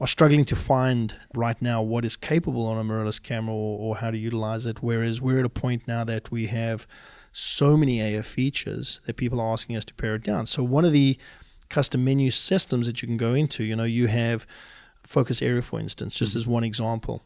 are 0.00 0.06
struggling 0.06 0.44
to 0.46 0.56
find 0.56 1.14
right 1.34 1.60
now 1.60 1.82
what 1.82 2.04
is 2.04 2.16
capable 2.16 2.66
on 2.66 2.78
a 2.78 2.84
mirrorless 2.84 3.22
camera 3.22 3.54
or, 3.54 3.78
or 3.78 3.96
how 3.96 4.10
to 4.10 4.18
utilize 4.18 4.66
it. 4.66 4.82
Whereas 4.82 5.20
we're 5.20 5.40
at 5.40 5.44
a 5.44 5.50
point 5.50 5.86
now 5.86 6.04
that 6.04 6.30
we 6.30 6.46
have 6.46 6.86
so 7.32 7.76
many 7.76 8.00
AF 8.00 8.26
features 8.26 9.00
that 9.06 9.16
people 9.16 9.40
are 9.40 9.52
asking 9.52 9.76
us 9.76 9.84
to 9.86 9.94
pare 9.94 10.16
it 10.16 10.22
down. 10.22 10.46
So 10.46 10.62
one 10.62 10.84
of 10.84 10.92
the 10.92 11.16
custom 11.70 12.04
menu 12.04 12.30
systems 12.30 12.86
that 12.86 13.00
you 13.00 13.08
can 13.08 13.16
go 13.16 13.34
into, 13.34 13.64
you 13.64 13.74
know, 13.74 13.84
you 13.84 14.06
have 14.06 14.46
focus 15.04 15.42
area, 15.42 15.62
for 15.62 15.80
instance, 15.80 16.14
just 16.14 16.34
as 16.34 16.42
mm-hmm. 16.42 16.52
one 16.52 16.64
example. 16.64 17.22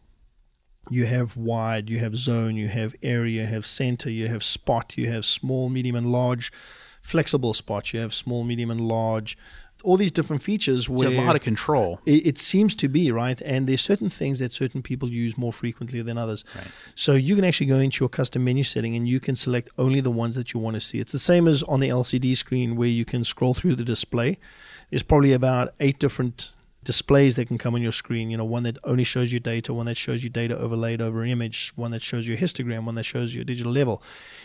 You 0.89 1.07
have 1.07 1.37
wide, 1.37 1.91
you 1.91 1.99
have 1.99 2.15
zone, 2.15 2.57
you 2.57 2.69
have 2.69 2.95
area, 3.03 3.43
you 3.43 3.47
have 3.47 3.67
center, 3.67 4.09
you 4.09 4.29
have 4.29 4.45
spot, 4.45 4.97
you 4.97 5.11
have 5.11 5.25
small, 5.25 5.69
medium, 5.69 5.97
and 5.97 6.13
large, 6.13 6.53
flexible 7.03 7.55
spot, 7.55 7.93
you 7.93 8.01
have 8.01 8.15
small, 8.15 8.45
medium, 8.45 8.71
and 8.71 8.81
large. 8.81 9.37
All 9.83 9.97
these 9.97 10.13
different 10.13 10.43
features 10.43 10.89
where 10.89 11.09
It's 11.09 11.19
a 11.19 11.23
lot 11.23 11.37
of 11.37 11.43
control. 11.43 12.01
it, 12.07 12.27
it 12.27 12.39
seems 12.39 12.75
to 12.77 12.89
be 12.89 13.11
right, 13.11 13.41
and 13.43 13.69
there's 13.69 13.83
certain 13.83 14.09
things 14.09 14.39
that 14.39 14.53
certain 14.53 14.81
people 14.81 15.11
use 15.11 15.37
more 15.37 15.53
frequently 15.53 16.03
than 16.03 16.19
others. 16.19 16.45
Right. 16.55 16.67
So 16.95 17.13
you 17.13 17.35
can 17.35 17.45
actually 17.45 17.67
go 17.67 17.79
into 17.79 18.03
your 18.03 18.09
custom 18.09 18.45
menu 18.45 18.65
setting 18.65 18.97
and 18.97 19.09
you 19.09 19.21
can 19.21 19.37
select 19.37 19.69
only 19.79 20.01
the 20.01 20.11
ones 20.11 20.35
that 20.37 20.55
you 20.55 20.61
want 20.61 20.75
to 20.75 20.81
see. 20.81 20.99
It's 20.99 21.13
the 21.13 21.19
same 21.19 21.47
as 21.47 21.63
on 21.65 21.81
the 21.81 21.89
LCD 21.89 22.37
screen 22.37 22.77
where 22.77 22.89
you 22.89 23.05
can 23.05 23.23
scroll 23.25 23.55
through 23.55 23.75
the 23.75 23.85
display. 23.85 24.39
There's 24.91 25.03
probably 25.03 25.33
about 25.33 25.75
eight 25.79 25.99
different 25.99 26.53
displays 26.87 27.35
that 27.35 27.49
can 27.49 27.59
come 27.59 27.75
on 27.75 27.83
your 27.83 27.93
screen. 27.93 28.31
You 28.31 28.37
know, 28.37 28.45
one 28.45 28.63
that 28.63 28.79
only 28.85 29.03
shows 29.03 29.33
you 29.33 29.41
data, 29.41 29.75
one 29.75 29.87
that 29.87 29.97
shows 29.97 30.23
you 30.23 30.31
data 30.31 30.57
overlaid 30.57 31.03
over 31.03 31.23
an 31.23 31.29
image, 31.29 31.73
one 31.75 31.91
that 31.91 32.01
shows 32.01 32.29
you 32.29 32.35
a 32.35 32.39
histogram, 32.39 32.85
one 32.85 32.95
that 32.95 33.03
shows 33.03 33.35
you 33.35 33.41
a 33.41 33.45
digital 33.45 33.73
level. 33.73 34.03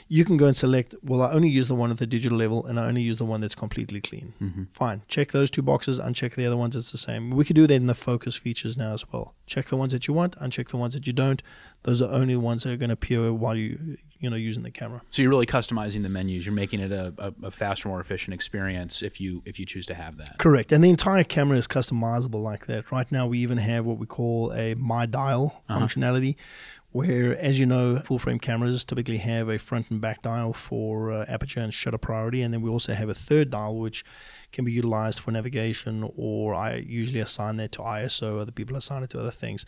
You 0.08 0.26
can 0.26 0.38
go 0.38 0.48
and 0.48 0.58
select, 0.58 0.96
well, 1.04 1.22
I 1.22 1.32
only 1.32 1.50
use 1.50 1.68
the 1.68 1.76
one 1.76 1.92
at 1.92 2.00
the 2.00 2.08
digital 2.08 2.38
level 2.38 2.66
and 2.66 2.80
I 2.80 2.88
only 2.88 3.04
use 3.04 3.18
the 3.18 3.26
one 3.26 3.42
that's 3.42 3.54
completely 3.54 4.02
clean. 4.02 4.34
Mm-hmm. 4.42 4.64
Fine. 4.74 5.04
Check 5.08 5.32
those 5.32 5.52
two 5.52 5.62
boxes, 5.62 6.00
uncheck 6.00 6.34
the 6.34 6.48
other 6.48 6.58
ones, 6.58 6.76
it's 6.76 6.92
the 6.92 6.98
same. 6.98 7.30
We 7.30 7.46
could 7.46 7.56
do 7.56 7.68
that 7.68 7.76
in 7.76 7.86
the 7.86 7.94
focus 7.94 8.36
features 8.36 8.76
now 8.76 8.92
as 8.92 9.06
well. 9.14 9.36
Check 9.46 9.68
the 9.68 9.78
ones 9.78 9.94
that 9.94 10.08
you 10.08 10.14
want, 10.16 10.36
uncheck 10.40 10.70
the 10.70 10.78
ones 10.78 10.96
that 10.96 11.06
you 11.06 11.14
don't. 11.14 11.44
Those 11.84 12.02
are 12.02 12.12
only 12.12 12.36
the 12.36 12.40
ones 12.40 12.64
that 12.64 12.72
are 12.72 12.78
going 12.78 12.90
to 12.90 12.94
appear 12.94 13.34
while 13.34 13.56
you 13.56 13.98
you 14.20 14.30
know 14.30 14.36
using 14.36 14.64
the 14.64 14.72
camera. 14.72 15.02
So 15.10 15.22
you're 15.22 15.32
really 15.32 15.48
customizing 15.48 16.04
the 16.04 16.10
menus. 16.10 16.46
You're 16.46 16.54
making 16.54 16.80
it 16.80 16.92
a, 16.92 17.14
a, 17.18 17.48
a 17.48 17.52
faster, 17.52 17.88
more 17.88 18.00
efficient 18.00 18.34
experience 18.34 19.02
if 19.02 19.20
you 19.20 19.42
if 19.46 19.60
you 19.60 19.66
choose 19.66 19.86
to 19.88 19.96
have 19.96 20.18
that. 20.18 20.38
Correct. 20.38 20.72
And 20.72 20.84
the 20.84 20.90
entire 20.90 21.24
camera 21.24 21.58
is 21.58 21.68
customizable 21.68 22.42
like 22.42 22.68
that. 22.68 22.92
Right 22.92 23.12
now 23.12 23.28
we 23.28 23.40
even 23.40 23.58
have 23.58 23.86
what 23.86 23.98
we 23.98 24.06
call 24.06 24.54
a 24.54 24.76
my 24.76 25.06
dial 25.06 25.64
functionality 25.70 26.36
where 26.92 27.38
as 27.38 27.60
you 27.60 27.66
know 27.66 27.98
full 27.98 28.20
frame 28.20 28.40
cameras 28.40 28.84
typically 28.84 29.18
have 29.18 29.50
a 29.50 29.58
front 29.58 29.90
and 29.90 30.02
back 30.02 30.22
dial 30.22 30.54
for 30.54 31.12
uh, 31.12 31.26
aperture 31.28 31.62
and 31.62 31.74
shutter 31.74 31.98
priority 31.98 32.42
and 32.42 32.54
then 32.54 32.62
we 32.62 32.70
also 32.70 32.94
have 32.94 33.10
a 33.10 33.14
third 33.14 33.50
dial 33.50 33.78
which 33.78 34.04
can 34.52 34.66
be 34.66 34.72
utilized 34.72 35.20
for 35.20 35.32
navigation 35.32 36.10
or 36.16 36.54
I 36.54 36.76
usually 36.76 37.20
assign 37.20 37.58
that 37.58 37.72
to 37.74 37.80
ISO 37.80 38.40
other 38.40 38.52
people 38.52 38.76
assign 38.76 39.04
it 39.04 39.10
to 39.12 39.20
other 39.20 39.32
things. 39.32 39.66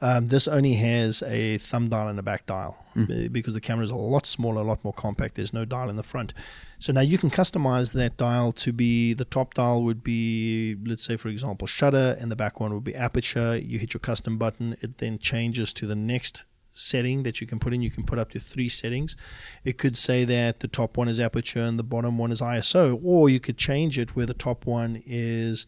Um, 0.00 0.28
this 0.28 0.48
only 0.48 0.74
has 0.74 1.22
a 1.22 1.58
thumb 1.58 1.88
dial 1.88 2.08
and 2.08 2.18
a 2.18 2.22
back 2.22 2.46
dial 2.46 2.76
uh, 2.96 3.28
because 3.30 3.54
the 3.54 3.60
camera 3.60 3.84
is 3.84 3.90
a 3.90 3.96
lot 3.96 4.26
smaller 4.26 4.62
a 4.62 4.64
lot 4.64 4.82
more 4.84 4.92
compact. 4.92 5.34
There's 5.36 5.52
no 5.52 5.64
dial 5.64 5.88
in 5.88 5.96
the 5.96 6.02
front. 6.02 6.32
So 6.78 6.92
now 6.92 7.00
you 7.00 7.18
can 7.18 7.30
customize 7.30 7.92
that 7.92 8.16
dial 8.16 8.52
to 8.52 8.72
be 8.72 9.14
the 9.14 9.24
top 9.24 9.54
dial 9.54 9.82
would 9.84 10.02
be 10.02 10.76
let's 10.84 11.04
say 11.04 11.16
for 11.16 11.28
example 11.28 11.66
shutter 11.66 12.16
and 12.20 12.30
the 12.30 12.36
back 12.36 12.60
one 12.60 12.74
would 12.74 12.84
be 12.84 12.94
aperture. 12.94 13.56
You 13.56 13.78
hit 13.78 13.94
your 13.94 14.00
custom 14.00 14.38
button 14.38 14.76
it 14.80 14.98
then 14.98 15.18
changes 15.18 15.72
to 15.74 15.86
the 15.86 15.96
next 15.96 16.42
setting 16.74 17.22
that 17.22 17.40
you 17.40 17.46
can 17.46 17.58
put 17.58 17.72
in. 17.72 17.80
You 17.80 17.90
can 17.90 18.04
put 18.04 18.18
up 18.18 18.30
to 18.32 18.38
three 18.38 18.68
settings. 18.68 19.16
It 19.64 19.78
could 19.78 19.96
say 19.96 20.24
that 20.24 20.60
the 20.60 20.68
top 20.68 20.98
one 20.98 21.08
is 21.08 21.18
aperture 21.18 21.62
and 21.62 21.78
the 21.78 21.84
bottom 21.84 22.18
one 22.18 22.30
is 22.30 22.42
ISO, 22.42 23.00
or 23.02 23.30
you 23.30 23.40
could 23.40 23.56
change 23.56 23.98
it 23.98 24.14
where 24.14 24.26
the 24.26 24.34
top 24.34 24.66
one 24.66 25.02
is 25.06 25.66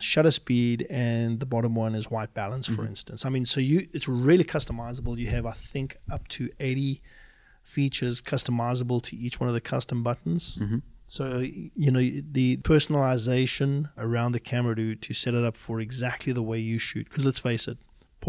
shutter 0.00 0.30
speed 0.30 0.86
and 0.88 1.40
the 1.40 1.46
bottom 1.46 1.74
one 1.74 1.94
is 1.94 2.10
white 2.10 2.32
balance, 2.34 2.66
for 2.66 2.72
mm-hmm. 2.72 2.86
instance. 2.86 3.24
I 3.24 3.28
mean, 3.28 3.44
so 3.44 3.60
you 3.60 3.88
it's 3.92 4.08
really 4.08 4.44
customizable. 4.44 5.16
You 5.18 5.28
have, 5.28 5.46
I 5.46 5.52
think, 5.52 5.98
up 6.10 6.26
to 6.28 6.50
80 6.58 7.02
features 7.62 8.22
customizable 8.22 9.02
to 9.02 9.16
each 9.16 9.38
one 9.38 9.48
of 9.48 9.54
the 9.54 9.60
custom 9.60 10.02
buttons. 10.02 10.56
Mm-hmm. 10.58 10.78
So 11.06 11.38
you 11.40 11.90
know 11.90 12.00
the 12.00 12.58
personalization 12.58 13.90
around 13.96 14.32
the 14.32 14.40
camera 14.40 14.76
to 14.76 14.94
to 14.94 15.14
set 15.14 15.34
it 15.34 15.42
up 15.44 15.56
for 15.56 15.80
exactly 15.80 16.32
the 16.32 16.42
way 16.42 16.58
you 16.58 16.78
shoot. 16.78 17.08
Because 17.08 17.24
let's 17.24 17.38
face 17.38 17.66
it, 17.66 17.78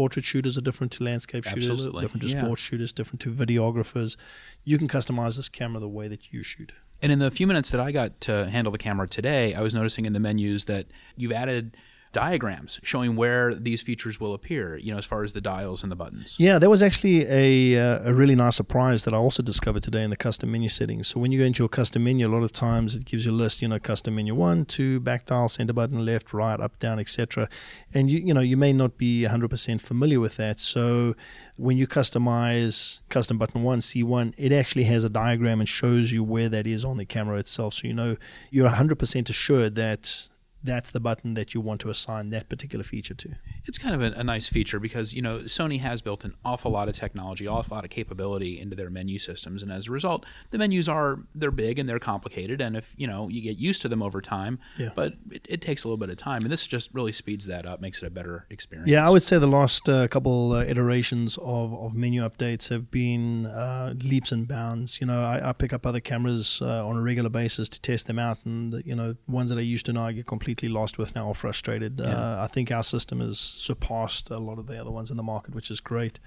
portrait 0.00 0.24
shooters 0.24 0.56
are 0.56 0.62
different 0.62 0.90
to 0.90 1.04
landscape 1.04 1.44
shooters, 1.44 1.68
Absolutely, 1.68 2.00
different 2.00 2.22
to 2.22 2.28
yeah. 2.28 2.42
sports 2.42 2.62
shooters, 2.62 2.90
different 2.90 3.20
to 3.20 3.30
videographers. 3.30 4.16
You 4.64 4.78
can 4.78 4.88
customize 4.88 5.36
this 5.36 5.50
camera 5.50 5.78
the 5.78 5.90
way 5.90 6.08
that 6.08 6.32
you 6.32 6.42
shoot. 6.42 6.72
And 7.02 7.12
in 7.12 7.18
the 7.18 7.30
few 7.30 7.46
minutes 7.46 7.70
that 7.72 7.82
I 7.82 7.92
got 7.92 8.18
to 8.22 8.48
handle 8.48 8.72
the 8.72 8.78
camera 8.78 9.06
today, 9.06 9.52
I 9.52 9.60
was 9.60 9.74
noticing 9.74 10.06
in 10.06 10.14
the 10.14 10.18
menus 10.18 10.64
that 10.64 10.86
you've 11.18 11.32
added 11.32 11.76
diagrams 12.12 12.80
showing 12.82 13.14
where 13.14 13.54
these 13.54 13.82
features 13.82 14.18
will 14.18 14.34
appear, 14.34 14.76
you 14.76 14.90
know, 14.92 14.98
as 14.98 15.04
far 15.04 15.22
as 15.22 15.32
the 15.32 15.40
dials 15.40 15.82
and 15.82 15.92
the 15.92 15.96
buttons. 15.96 16.36
Yeah, 16.38 16.58
that 16.58 16.68
was 16.68 16.82
actually 16.82 17.26
a, 17.28 17.78
uh, 17.78 18.10
a 18.10 18.12
really 18.12 18.34
nice 18.34 18.56
surprise 18.56 19.04
that 19.04 19.14
I 19.14 19.16
also 19.16 19.42
discovered 19.42 19.82
today 19.82 20.02
in 20.02 20.10
the 20.10 20.16
custom 20.16 20.50
menu 20.50 20.68
settings. 20.68 21.08
So 21.08 21.20
when 21.20 21.30
you 21.30 21.38
go 21.38 21.44
into 21.44 21.62
your 21.62 21.68
custom 21.68 22.04
menu, 22.04 22.26
a 22.26 22.28
lot 22.28 22.42
of 22.42 22.52
times 22.52 22.94
it 22.94 23.04
gives 23.04 23.26
you 23.26 23.32
a 23.32 23.34
list, 23.34 23.62
you 23.62 23.68
know, 23.68 23.78
custom 23.78 24.16
menu 24.16 24.34
one, 24.34 24.64
two, 24.64 24.98
back 25.00 25.26
dial, 25.26 25.48
center 25.48 25.72
button, 25.72 26.04
left, 26.04 26.32
right, 26.32 26.58
up, 26.58 26.78
down, 26.78 26.98
etc. 26.98 27.48
And 27.94 28.10
you 28.10 28.18
you 28.18 28.34
know 28.34 28.40
you 28.40 28.56
may 28.56 28.72
not 28.72 28.98
be 28.98 29.24
100% 29.28 29.80
familiar 29.80 30.20
with 30.20 30.36
that. 30.36 30.58
So 30.58 31.14
when 31.56 31.76
you 31.76 31.86
customize 31.86 33.00
custom 33.08 33.38
button 33.38 33.62
one, 33.62 33.80
C1, 33.80 34.34
it 34.36 34.52
actually 34.52 34.84
has 34.84 35.04
a 35.04 35.08
diagram 35.08 35.60
and 35.60 35.68
shows 35.68 36.10
you 36.10 36.24
where 36.24 36.48
that 36.48 36.66
is 36.66 36.84
on 36.84 36.96
the 36.96 37.04
camera 37.04 37.38
itself. 37.38 37.74
So 37.74 37.86
you 37.86 37.94
know 37.94 38.16
you're 38.50 38.68
100% 38.68 39.30
assured 39.30 39.74
that 39.76 40.28
that's 40.62 40.90
the 40.90 41.00
button 41.00 41.34
that 41.34 41.54
you 41.54 41.60
want 41.60 41.80
to 41.80 41.88
assign 41.88 42.30
that 42.30 42.48
particular 42.48 42.82
feature 42.82 43.14
to. 43.14 43.30
It's 43.64 43.78
kind 43.78 43.94
of 43.94 44.02
a, 44.02 44.18
a 44.18 44.24
nice 44.24 44.46
feature 44.46 44.78
because 44.78 45.12
you 45.14 45.22
know 45.22 45.40
Sony 45.40 45.80
has 45.80 46.02
built 46.02 46.24
an 46.24 46.34
awful 46.44 46.70
lot 46.70 46.88
of 46.88 46.96
technology, 46.96 47.46
awful 47.46 47.74
lot 47.76 47.84
of 47.84 47.90
capability 47.90 48.60
into 48.60 48.76
their 48.76 48.90
menu 48.90 49.18
systems, 49.18 49.62
and 49.62 49.72
as 49.72 49.88
a 49.88 49.92
result, 49.92 50.26
the 50.50 50.58
menus 50.58 50.88
are 50.88 51.20
they're 51.34 51.50
big 51.50 51.78
and 51.78 51.88
they're 51.88 51.98
complicated. 51.98 52.60
And 52.60 52.76
if 52.76 52.92
you 52.96 53.06
know 53.06 53.28
you 53.28 53.40
get 53.40 53.56
used 53.58 53.80
to 53.82 53.88
them 53.88 54.02
over 54.02 54.20
time, 54.20 54.58
Yeah. 54.76 54.90
but 54.94 55.14
it, 55.30 55.46
it 55.48 55.60
takes 55.62 55.84
a 55.84 55.88
little 55.88 55.96
bit 55.96 56.10
of 56.10 56.16
time, 56.16 56.42
and 56.42 56.50
this 56.52 56.66
just 56.66 56.92
really 56.92 57.12
speeds 57.12 57.46
that 57.46 57.64
up, 57.64 57.80
makes 57.80 58.02
it 58.02 58.06
a 58.06 58.10
better 58.10 58.46
experience. 58.50 58.90
Yeah, 58.90 59.06
I 59.06 59.10
would 59.10 59.22
say 59.22 59.38
the 59.38 59.46
last 59.46 59.88
uh, 59.88 60.08
couple 60.08 60.52
uh, 60.52 60.62
iterations 60.64 61.38
of, 61.38 61.72
of 61.72 61.94
menu 61.94 62.20
updates 62.22 62.68
have 62.68 62.90
been 62.90 63.46
uh, 63.46 63.94
leaps 64.02 64.30
and 64.32 64.46
bounds. 64.46 65.00
You 65.00 65.06
know, 65.06 65.22
I, 65.22 65.48
I 65.48 65.52
pick 65.54 65.72
up 65.72 65.86
other 65.86 66.00
cameras 66.00 66.60
uh, 66.60 66.86
on 66.86 66.96
a 66.96 67.00
regular 67.02 67.30
basis 67.30 67.68
to 67.70 67.80
test 67.80 68.06
them 68.08 68.18
out, 68.18 68.38
and 68.44 68.82
you 68.84 68.94
know, 68.94 69.14
ones 69.26 69.48
that 69.50 69.58
I 69.58 69.62
used 69.62 69.86
to 69.86 69.92
know 69.94 70.02
I 70.02 70.12
get 70.12 70.26
completely 70.26 70.49
lost 70.68 70.98
with 70.98 71.14
now 71.14 71.28
or 71.28 71.34
frustrated. 71.34 72.00
Uh, 72.00 72.40
I 72.42 72.46
think 72.46 72.70
our 72.70 72.82
system 72.82 73.20
has 73.20 73.38
surpassed 73.38 74.30
a 74.30 74.38
lot 74.38 74.58
of 74.58 74.66
the 74.66 74.80
other 74.80 74.90
ones 74.90 75.10
in 75.10 75.16
the 75.16 75.22
market, 75.22 75.54
which 75.54 75.70
is 75.70 75.80
great. 75.80 76.18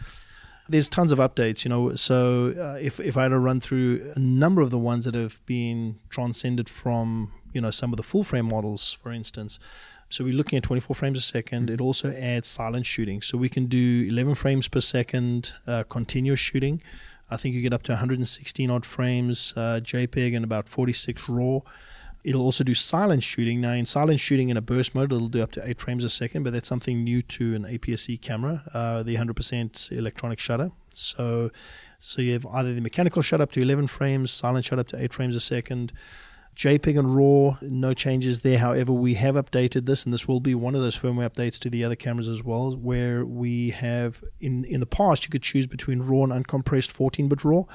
There's 0.70 0.88
tons 0.88 1.12
of 1.12 1.20
updates, 1.20 1.66
you 1.66 1.70
know. 1.70 1.96
So 1.96 2.54
uh, 2.58 2.80
if 2.82 3.00
if 3.00 3.18
I 3.18 3.24
had 3.24 3.30
to 3.30 3.40
run 3.40 3.60
through 3.60 4.14
a 4.16 4.20
number 4.20 4.62
of 4.62 4.70
the 4.70 4.78
ones 4.78 5.06
that 5.06 5.14
have 5.16 5.46
been 5.46 6.00
transcended 6.10 6.70
from, 6.70 7.34
you 7.54 7.62
know, 7.62 7.72
some 7.72 7.92
of 7.92 7.98
the 7.98 8.04
full 8.04 8.24
frame 8.24 8.48
models, 8.48 8.94
for 8.94 9.12
instance. 9.12 9.60
So 10.10 10.24
we're 10.24 10.36
looking 10.36 10.58
at 10.58 10.64
24 10.64 10.96
frames 10.96 11.18
a 11.18 11.22
second. 11.22 11.72
It 11.72 11.82
also 11.82 12.12
adds 12.12 12.48
silent 12.48 12.86
shooting, 12.86 13.22
so 13.22 13.38
we 13.38 13.50
can 13.50 13.66
do 13.66 14.06
11 14.08 14.36
frames 14.36 14.68
per 14.68 14.80
second 14.80 15.54
uh, 15.66 15.84
continuous 15.90 16.40
shooting. 16.40 16.82
I 17.32 17.38
think 17.38 17.56
you 17.56 17.62
get 17.62 17.74
up 17.74 17.82
to 17.84 17.94
116 17.94 18.70
odd 18.70 18.86
frames 18.86 19.54
uh, 19.58 19.80
JPEG 19.84 20.36
and 20.36 20.46
about 20.46 20.70
46 20.70 21.28
RAW. 21.28 21.64
It'll 22.24 22.42
also 22.42 22.64
do 22.64 22.74
silent 22.74 23.24
shooting. 23.24 23.60
Now, 23.60 23.74
in 23.74 23.86
silent 23.86 24.20
shooting 24.20 24.50
in 24.50 24.56
a 24.56 24.62
burst 24.62 24.96
mode, 24.96 25.12
it'll 25.12 25.28
do 25.28 25.44
up 25.44 25.52
to 25.54 25.68
8 25.68 25.80
frames 25.80 26.04
a 26.04 26.10
second, 26.10 26.44
but 26.44 26.54
that's 26.54 26.70
something 26.70 27.04
new 27.04 27.22
to 27.22 27.56
an 27.56 27.64
APS-C 27.64 28.18
camera, 28.18 28.64
uh, 28.74 29.04
the 29.04 29.16
100% 29.16 29.92
electronic 29.92 30.40
shutter. 30.40 30.72
So, 30.94 31.52
so 32.00 32.22
you 32.22 32.34
have 32.34 32.46
either 32.46 32.74
the 32.74 32.82
mechanical 32.82 33.22
shut 33.22 33.42
up 33.42 33.52
to 33.54 33.62
11 33.62 33.88
frames, 33.88 34.32
silent 34.32 34.66
shut 34.66 34.80
up 34.80 34.88
to 34.90 35.02
8 35.02 35.14
frames 35.14 35.36
a 35.36 35.42
second. 35.42 35.92
JPEG 36.56 37.00
and 37.00 37.16
RAW, 37.16 37.58
no 37.62 37.94
changes 37.96 38.42
there. 38.42 38.60
However, 38.60 38.94
we 38.94 39.16
have 39.16 39.36
updated 39.36 39.88
this, 39.88 40.06
and 40.06 40.14
this 40.14 40.28
will 40.28 40.40
be 40.40 40.54
one 40.54 40.76
of 40.76 40.82
those 40.82 40.96
firmware 40.96 41.28
updates 41.28 41.58
to 41.60 41.70
the 41.70 41.84
other 41.84 41.96
cameras 41.96 42.28
as 42.28 42.44
well, 42.44 42.76
where 42.78 43.26
we 43.26 43.72
have 43.72 44.24
in 44.40 44.64
in 44.66 44.80
the 44.80 44.86
past 44.86 45.26
you 45.26 45.32
could 45.32 45.42
choose 45.42 45.66
between 45.66 46.04
RAW 46.04 46.26
and 46.26 46.46
uncompressed 46.46 46.94
14-bit 46.94 47.44
RAW, 47.44 47.66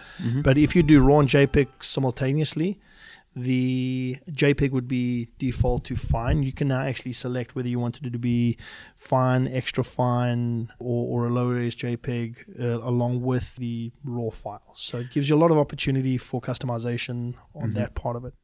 but 0.43 0.57
if 0.57 0.77
you 0.77 0.85
do 0.85 1.01
RAW 1.01 1.19
and 1.21 1.29
JPEG 1.29 1.67
simultaneously, 1.81 2.79
the 3.37 4.17
JPEG 4.31 4.73
would 4.73 4.89
be 4.89 5.29
default 5.39 5.85
to 5.85 5.97
fine. 5.97 6.43
You 6.43 6.53
can 6.53 6.69
now 6.69 6.81
actually 6.83 7.13
select 7.13 7.55
whether 7.55 7.69
you 7.69 7.79
wanted 7.79 8.07
it 8.07 8.13
to 8.13 8.19
be 8.19 8.59
fine, 8.97 9.47
extra 9.49 9.85
fine, 9.85 10.69
or, 10.81 11.23
or 11.25 11.27
a 11.27 11.31
low 11.31 11.49
res 11.51 11.75
JPEG 11.77 12.61
uh, 12.61 12.79
along 12.83 13.23
with 13.23 13.55
the 13.57 13.93
RAW 14.05 14.31
file. 14.31 14.73
So 14.75 14.99
it 14.99 15.11
gives 15.11 15.29
you 15.29 15.37
a 15.37 15.39
lot 15.39 15.51
of 15.51 15.59
opportunity 15.59 16.19
for 16.19 16.41
customization 16.41 17.35
on 17.55 17.75
that 17.75 17.95
part 17.95 18.17
of 18.17 18.25
it. 18.25 18.35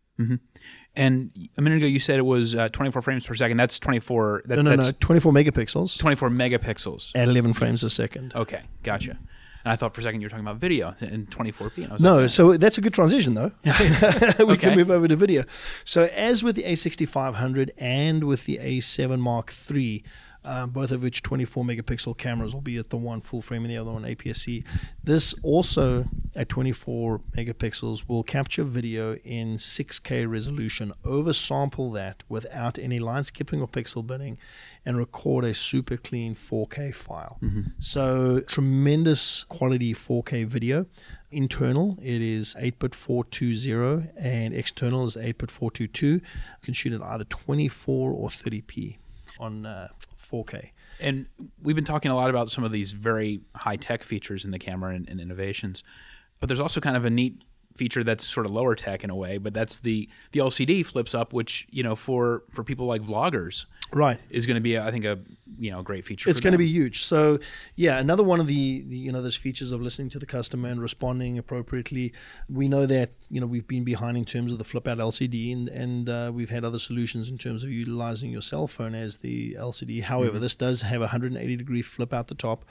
And 0.96 1.32
a 1.58 1.60
minute 1.62 1.78
ago 1.78 1.86
you 1.86 1.98
said 1.98 2.18
it 2.20 2.26
was 2.26 2.54
uh, 2.54 2.68
24 2.68 3.02
frames 3.02 3.26
per 3.26 3.34
second. 3.34 3.56
That's 3.56 3.80
24. 3.80 4.42
That, 4.46 4.56
No, 4.56 4.62
no, 4.62 4.70
that's 4.76 4.88
no. 4.88 4.96
24 5.00 5.32
megapixels 5.32 5.98
24 5.98 6.30
megapixels. 6.30 7.10
at 7.16 7.26
11 7.26 7.52
frames 7.54 7.82
a 7.82 7.90
second. 7.90 8.32
Okay, 8.34 8.62
gotcha. 8.84 9.18
And 9.64 9.72
I 9.72 9.76
thought 9.76 9.94
for 9.94 10.00
a 10.00 10.04
second 10.04 10.20
you 10.20 10.26
were 10.26 10.30
talking 10.30 10.44
about 10.44 10.56
video 10.56 10.94
in 11.00 11.26
24p. 11.26 11.78
And 11.78 11.90
I 11.90 11.92
was 11.94 12.02
No, 12.02 12.16
like, 12.22 12.30
so 12.30 12.56
that's 12.56 12.76
a 12.78 12.80
good 12.82 12.92
transition 12.94 13.34
though. 13.34 13.50
we 13.64 13.70
Okay. 13.72 14.56
can 14.56 14.76
move 14.76 14.90
over 14.90 15.08
to 15.08 15.16
video. 15.16 15.44
So 15.84 16.04
as 16.14 16.42
with 16.42 16.56
the 16.56 16.64
A6500 16.64 17.70
and 17.78 18.24
with 18.24 18.44
the 18.44 18.58
A7 18.58 19.18
Mark 19.20 19.52
III, 19.70 20.04
um, 20.44 20.70
both 20.70 20.90
of 20.90 21.02
which 21.02 21.22
24 21.22 21.64
megapixel 21.64 22.16
cameras, 22.18 22.54
albeit 22.54 22.90
the 22.90 22.96
one 22.96 23.20
full 23.20 23.40
frame 23.40 23.62
and 23.62 23.70
the 23.70 23.76
other 23.76 23.92
one 23.92 24.02
APS-C. 24.02 24.64
This 25.02 25.34
also 25.42 26.06
at 26.34 26.48
24 26.48 27.20
megapixels 27.36 28.08
will 28.08 28.22
capture 28.22 28.64
video 28.64 29.14
in 29.24 29.56
6K 29.56 30.30
resolution, 30.30 30.92
oversample 31.04 31.94
that 31.94 32.22
without 32.28 32.78
any 32.78 32.98
line 32.98 33.24
skipping 33.24 33.60
or 33.60 33.68
pixel 33.68 34.06
binning, 34.06 34.36
and 34.84 34.98
record 34.98 35.44
a 35.44 35.54
super 35.54 35.96
clean 35.96 36.34
4K 36.34 36.94
file. 36.94 37.38
Mm-hmm. 37.42 37.60
So, 37.78 38.40
tremendous 38.40 39.44
quality 39.44 39.94
4K 39.94 40.44
video. 40.46 40.86
Internal, 41.30 41.98
it 42.00 42.22
is 42.22 42.54
8-bit 42.60 42.94
420, 42.94 44.10
and 44.16 44.54
external 44.54 45.06
is 45.06 45.16
8-bit 45.16 45.50
422. 45.50 46.06
You 46.06 46.20
can 46.62 46.74
shoot 46.74 46.92
at 46.92 47.02
either 47.02 47.24
24 47.24 48.12
or 48.12 48.28
30p 48.28 48.98
on 49.38 49.66
uh, 49.66 49.88
4K. 50.34 50.70
And 51.00 51.26
we've 51.62 51.76
been 51.76 51.84
talking 51.84 52.10
a 52.10 52.16
lot 52.16 52.30
about 52.30 52.50
some 52.50 52.64
of 52.64 52.72
these 52.72 52.92
very 52.92 53.40
high 53.54 53.76
tech 53.76 54.02
features 54.02 54.44
in 54.44 54.50
the 54.50 54.58
camera 54.58 54.94
and, 54.94 55.08
and 55.08 55.20
innovations, 55.20 55.82
but 56.40 56.48
there's 56.48 56.60
also 56.60 56.80
kind 56.80 56.96
of 56.96 57.04
a 57.04 57.10
neat 57.10 57.42
feature 57.76 58.04
that's 58.04 58.26
sort 58.26 58.46
of 58.46 58.52
lower 58.52 58.74
tech 58.74 59.02
in 59.02 59.10
a 59.10 59.16
way, 59.16 59.38
but 59.38 59.52
that's 59.52 59.80
the 59.80 60.08
the 60.32 60.40
LCD 60.40 60.86
flips 60.86 61.14
up, 61.14 61.32
which 61.32 61.66
you 61.70 61.82
know 61.82 61.96
for 61.96 62.44
for 62.50 62.62
people 62.62 62.86
like 62.86 63.02
vloggers, 63.02 63.66
right, 63.92 64.20
is 64.30 64.46
going 64.46 64.54
to 64.54 64.60
be 64.60 64.78
I 64.78 64.90
think 64.90 65.04
a 65.04 65.18
you 65.58 65.70
know 65.70 65.82
great 65.82 66.04
feature. 66.04 66.30
It's 66.30 66.40
going 66.40 66.52
to 66.52 66.58
be 66.58 66.68
huge. 66.68 67.04
So 67.04 67.38
yeah, 67.76 67.98
another 67.98 68.22
one 68.22 68.40
of 68.40 68.46
the, 68.46 68.82
the, 68.82 68.98
you 68.98 69.12
know 69.12 69.22
those 69.22 69.36
features 69.36 69.72
of 69.72 69.80
listening 69.80 70.10
to 70.10 70.18
the 70.18 70.26
customer 70.26 70.68
and 70.68 70.80
responding 70.80 71.38
appropriately. 71.38 72.12
We 72.48 72.68
know 72.68 72.86
that 72.86 73.10
you 73.30 73.40
know 73.40 73.46
we've 73.46 73.66
been 73.66 73.84
behind 73.84 74.16
in 74.16 74.24
terms 74.24 74.52
of 74.52 74.58
the 74.58 74.64
flip 74.64 74.88
out 74.88 74.98
LCD, 74.98 75.52
and 75.52 75.68
and 75.68 76.08
uh, 76.08 76.30
we've 76.34 76.50
had 76.50 76.64
other 76.64 76.78
solutions 76.78 77.30
in 77.30 77.38
terms 77.38 77.62
of 77.62 77.70
utilizing 77.70 78.30
your 78.30 78.42
cell 78.42 78.66
phone 78.66 78.94
as 78.94 79.18
the 79.18 79.54
LCD. 79.54 80.02
However, 80.02 80.32
mm-hmm. 80.32 80.40
this 80.40 80.56
does 80.56 80.82
have 80.82 81.00
a 81.00 81.10
180 81.12 81.56
degree 81.56 81.82
flip 81.82 82.12
out 82.12 82.28
the 82.28 82.34
top. 82.34 82.64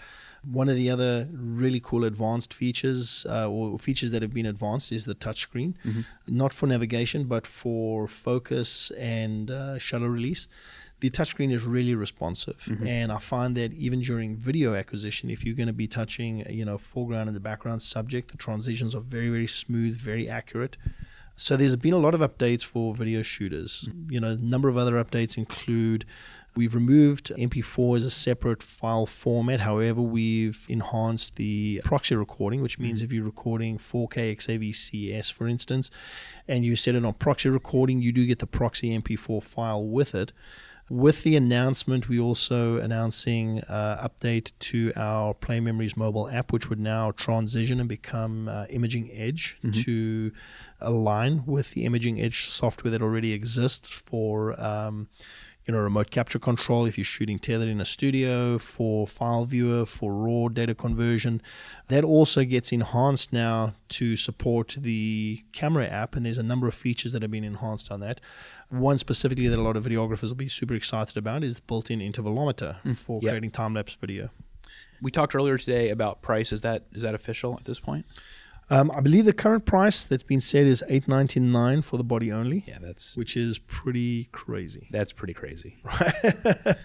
One 0.43 0.67
of 0.67 0.75
the 0.75 0.89
other 0.89 1.29
really 1.31 1.79
cool 1.79 2.03
advanced 2.03 2.53
features, 2.53 3.25
uh, 3.29 3.49
or 3.49 3.79
features 3.79 4.11
that 4.11 4.21
have 4.21 4.33
been 4.33 4.45
advanced, 4.45 4.91
is 4.91 5.05
the 5.05 5.15
touchscreen. 5.15 5.75
Mm-hmm. 5.85 6.01
Not 6.27 6.53
for 6.53 6.67
navigation, 6.67 7.25
but 7.25 7.47
for 7.47 8.07
focus 8.09 8.91
and 8.97 9.49
uh, 9.49 9.77
shutter 9.77 10.09
release. 10.09 10.49
The 11.03 11.09
touchscreen 11.09 11.51
is 11.51 11.65
really 11.65 11.95
responsive, 11.95 12.63
mm-hmm. 12.63 12.87
and 12.87 13.11
I 13.11 13.19
find 13.19 13.57
that 13.57 13.73
even 13.73 13.99
during 13.99 14.37
video 14.37 14.73
acquisition, 14.73 15.29
if 15.29 15.43
you're 15.43 15.53
going 15.53 15.67
to 15.67 15.73
be 15.73 15.85
touching, 15.85 16.45
you 16.49 16.63
know, 16.63 16.77
foreground 16.77 17.27
and 17.27 17.35
the 17.35 17.41
background 17.41 17.81
subject, 17.81 18.31
the 18.31 18.37
transitions 18.37 18.95
are 18.95 19.01
very, 19.01 19.27
very 19.27 19.45
smooth, 19.47 19.97
very 19.97 20.29
accurate. 20.29 20.77
So 21.35 21.57
there's 21.57 21.75
been 21.75 21.93
a 21.93 21.97
lot 21.97 22.13
of 22.15 22.21
updates 22.21 22.63
for 22.63 22.95
video 22.95 23.21
shooters. 23.21 23.89
You 24.07 24.21
know, 24.21 24.29
a 24.29 24.37
number 24.37 24.69
of 24.69 24.77
other 24.77 24.93
updates 24.93 25.37
include 25.37 26.05
We've 26.55 26.75
removed 26.75 27.31
MP4 27.35 27.97
as 27.97 28.05
a 28.05 28.11
separate 28.11 28.61
file 28.61 29.07
format. 29.07 29.61
However, 29.61 30.01
we've 30.01 30.65
enhanced 30.69 31.35
the 31.35 31.81
proxy 31.83 32.15
recording, 32.15 32.61
which 32.61 32.77
means 32.77 32.99
mm-hmm. 32.99 33.05
if 33.05 33.11
you're 33.11 33.25
recording 33.25 33.79
4K 33.79 34.37
XAVCS, 34.37 35.31
for 35.31 35.47
instance, 35.47 35.89
and 36.47 36.63
you 36.63 36.75
set 36.75 36.93
it 36.93 37.03
on 37.03 37.13
proxy 37.15 37.49
recording, 37.49 38.03
you 38.03 38.11
do 38.11 38.27
get 38.27 38.37
the 38.37 38.45
proxy 38.45 38.95
MP4 38.95 39.41
file 39.41 39.83
with 39.83 40.13
it. 40.13 40.31
With 40.89 41.23
the 41.23 41.35
announcement, 41.35 42.09
we 42.09 42.19
also 42.19 42.77
announcing 42.77 43.61
uh, 43.61 44.07
update 44.07 44.51
to 44.59 44.91
our 44.95 45.33
Play 45.33 45.59
Memories 45.59 45.95
mobile 45.95 46.29
app, 46.29 46.51
which 46.51 46.69
would 46.69 46.79
now 46.79 47.11
transition 47.11 47.79
and 47.79 47.87
become 47.87 48.49
uh, 48.49 48.65
Imaging 48.69 49.09
Edge 49.13 49.57
mm-hmm. 49.63 49.81
to 49.81 50.31
align 50.81 51.45
with 51.45 51.71
the 51.71 51.85
Imaging 51.85 52.19
Edge 52.19 52.49
software 52.49 52.91
that 52.91 53.01
already 53.01 53.31
exists 53.31 53.87
for 53.87 54.59
um, 54.61 55.07
you 55.65 55.73
know, 55.73 55.79
remote 55.79 56.11
capture 56.11 56.39
control 56.39 56.85
if 56.85 56.97
you're 56.97 57.05
shooting 57.05 57.39
tethered 57.39 57.69
in 57.69 57.79
a 57.79 57.85
studio, 57.85 58.57
for 58.57 59.07
file 59.07 59.45
viewer, 59.45 59.85
for 59.85 60.13
raw 60.13 60.49
data 60.49 60.75
conversion. 60.75 61.41
That 61.87 62.03
also 62.03 62.43
gets 62.43 62.73
enhanced 62.73 63.31
now 63.31 63.75
to 63.89 64.17
support 64.17 64.75
the 64.77 65.43
camera 65.53 65.87
app, 65.87 66.15
and 66.15 66.25
there's 66.25 66.37
a 66.37 66.43
number 66.43 66.67
of 66.67 66.73
features 66.73 67.13
that 67.13 67.21
have 67.21 67.31
been 67.31 67.45
enhanced 67.45 67.91
on 67.91 68.01
that. 68.01 68.19
One 68.69 68.97
specifically 68.97 69.47
that 69.47 69.59
a 69.59 69.61
lot 69.61 69.75
of 69.75 69.85
videographers 69.85 70.29
will 70.29 70.35
be 70.35 70.49
super 70.49 70.73
excited 70.73 71.17
about 71.17 71.43
is 71.43 71.57
the 71.57 71.61
built-in 71.63 71.99
intervalometer 71.99 72.77
mm, 72.83 72.97
for 72.97 73.19
yep. 73.21 73.31
creating 73.31 73.51
time-lapse 73.51 73.95
video. 73.95 74.29
We 75.01 75.11
talked 75.11 75.35
earlier 75.35 75.57
today 75.57 75.89
about 75.89 76.21
price. 76.21 76.51
Is 76.51 76.61
that 76.61 76.85
is 76.93 77.03
that 77.03 77.13
official 77.13 77.55
at 77.59 77.65
this 77.65 77.79
point? 77.79 78.05
Um, 78.69 78.89
I 78.91 79.01
believe 79.01 79.25
the 79.25 79.33
current 79.33 79.65
price 79.65 80.05
that's 80.05 80.23
been 80.23 80.41
said 80.41 80.65
is 80.65 80.83
eight 80.89 81.07
ninety 81.07 81.39
nine 81.39 81.81
for 81.81 81.97
the 81.97 82.03
body 82.03 82.31
only. 82.31 82.63
Yeah, 82.65 82.77
that's 82.81 83.17
which 83.17 83.35
is 83.35 83.59
pretty 83.59 84.29
crazy. 84.31 84.87
That's 84.91 85.13
pretty 85.13 85.33
crazy. 85.33 85.77
Right. 85.85 86.77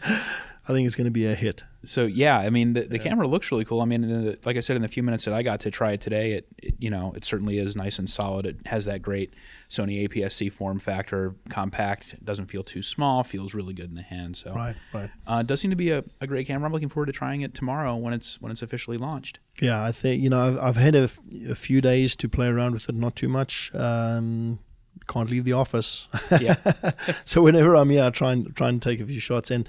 I 0.68 0.74
think 0.74 0.86
it's 0.86 0.96
going 0.96 1.06
to 1.06 1.10
be 1.10 1.24
a 1.24 1.34
hit. 1.34 1.64
So 1.84 2.04
yeah, 2.04 2.38
I 2.38 2.50
mean 2.50 2.74
the, 2.74 2.82
the 2.82 2.98
yeah. 2.98 3.04
camera 3.04 3.26
looks 3.26 3.50
really 3.50 3.64
cool. 3.64 3.80
I 3.80 3.86
mean, 3.86 4.02
the, 4.02 4.38
like 4.44 4.58
I 4.58 4.60
said, 4.60 4.76
in 4.76 4.82
the 4.82 4.88
few 4.88 5.02
minutes 5.02 5.24
that 5.24 5.32
I 5.32 5.42
got 5.42 5.60
to 5.60 5.70
try 5.70 5.92
it 5.92 6.00
today, 6.02 6.32
it, 6.32 6.48
it, 6.58 6.74
you 6.78 6.90
know 6.90 7.14
it 7.16 7.24
certainly 7.24 7.58
is 7.58 7.74
nice 7.74 7.98
and 7.98 8.10
solid. 8.10 8.44
It 8.44 8.66
has 8.66 8.84
that 8.84 9.00
great 9.00 9.32
Sony 9.70 10.06
APS-C 10.06 10.50
form 10.50 10.78
factor, 10.78 11.36
compact. 11.48 12.12
It 12.12 12.24
doesn't 12.24 12.46
feel 12.46 12.62
too 12.62 12.82
small. 12.82 13.24
Feels 13.24 13.54
really 13.54 13.72
good 13.72 13.88
in 13.88 13.94
the 13.94 14.02
hand. 14.02 14.36
So 14.36 14.52
right, 14.52 14.76
right. 14.92 15.10
Uh, 15.26 15.42
does 15.42 15.60
seem 15.60 15.70
to 15.70 15.76
be 15.76 15.90
a, 15.90 16.04
a 16.20 16.26
great 16.26 16.46
camera. 16.46 16.66
I'm 16.66 16.72
looking 16.72 16.90
forward 16.90 17.06
to 17.06 17.12
trying 17.12 17.40
it 17.40 17.54
tomorrow 17.54 17.96
when 17.96 18.12
it's 18.12 18.38
when 18.40 18.52
it's 18.52 18.60
officially 18.60 18.98
launched. 18.98 19.38
Yeah, 19.62 19.82
I 19.82 19.92
think 19.92 20.22
you 20.22 20.28
know 20.28 20.46
I've, 20.46 20.58
I've 20.58 20.76
had 20.76 20.94
a, 20.94 21.02
f- 21.04 21.20
a 21.48 21.54
few 21.54 21.80
days 21.80 22.14
to 22.16 22.28
play 22.28 22.48
around 22.48 22.74
with 22.74 22.90
it, 22.90 22.94
not 22.94 23.16
too 23.16 23.28
much. 23.28 23.74
Um, 23.74 24.58
can't 25.06 25.30
leave 25.30 25.44
the 25.44 25.54
office. 25.54 26.06
Yeah. 26.40 26.56
so 27.24 27.42
whenever 27.42 27.74
I'm 27.74 27.88
here, 27.90 28.04
I 28.04 28.10
try 28.10 28.32
and 28.32 28.54
try 28.54 28.68
and 28.68 28.82
take 28.82 29.00
a 29.00 29.06
few 29.06 29.20
shots 29.20 29.50
and 29.50 29.68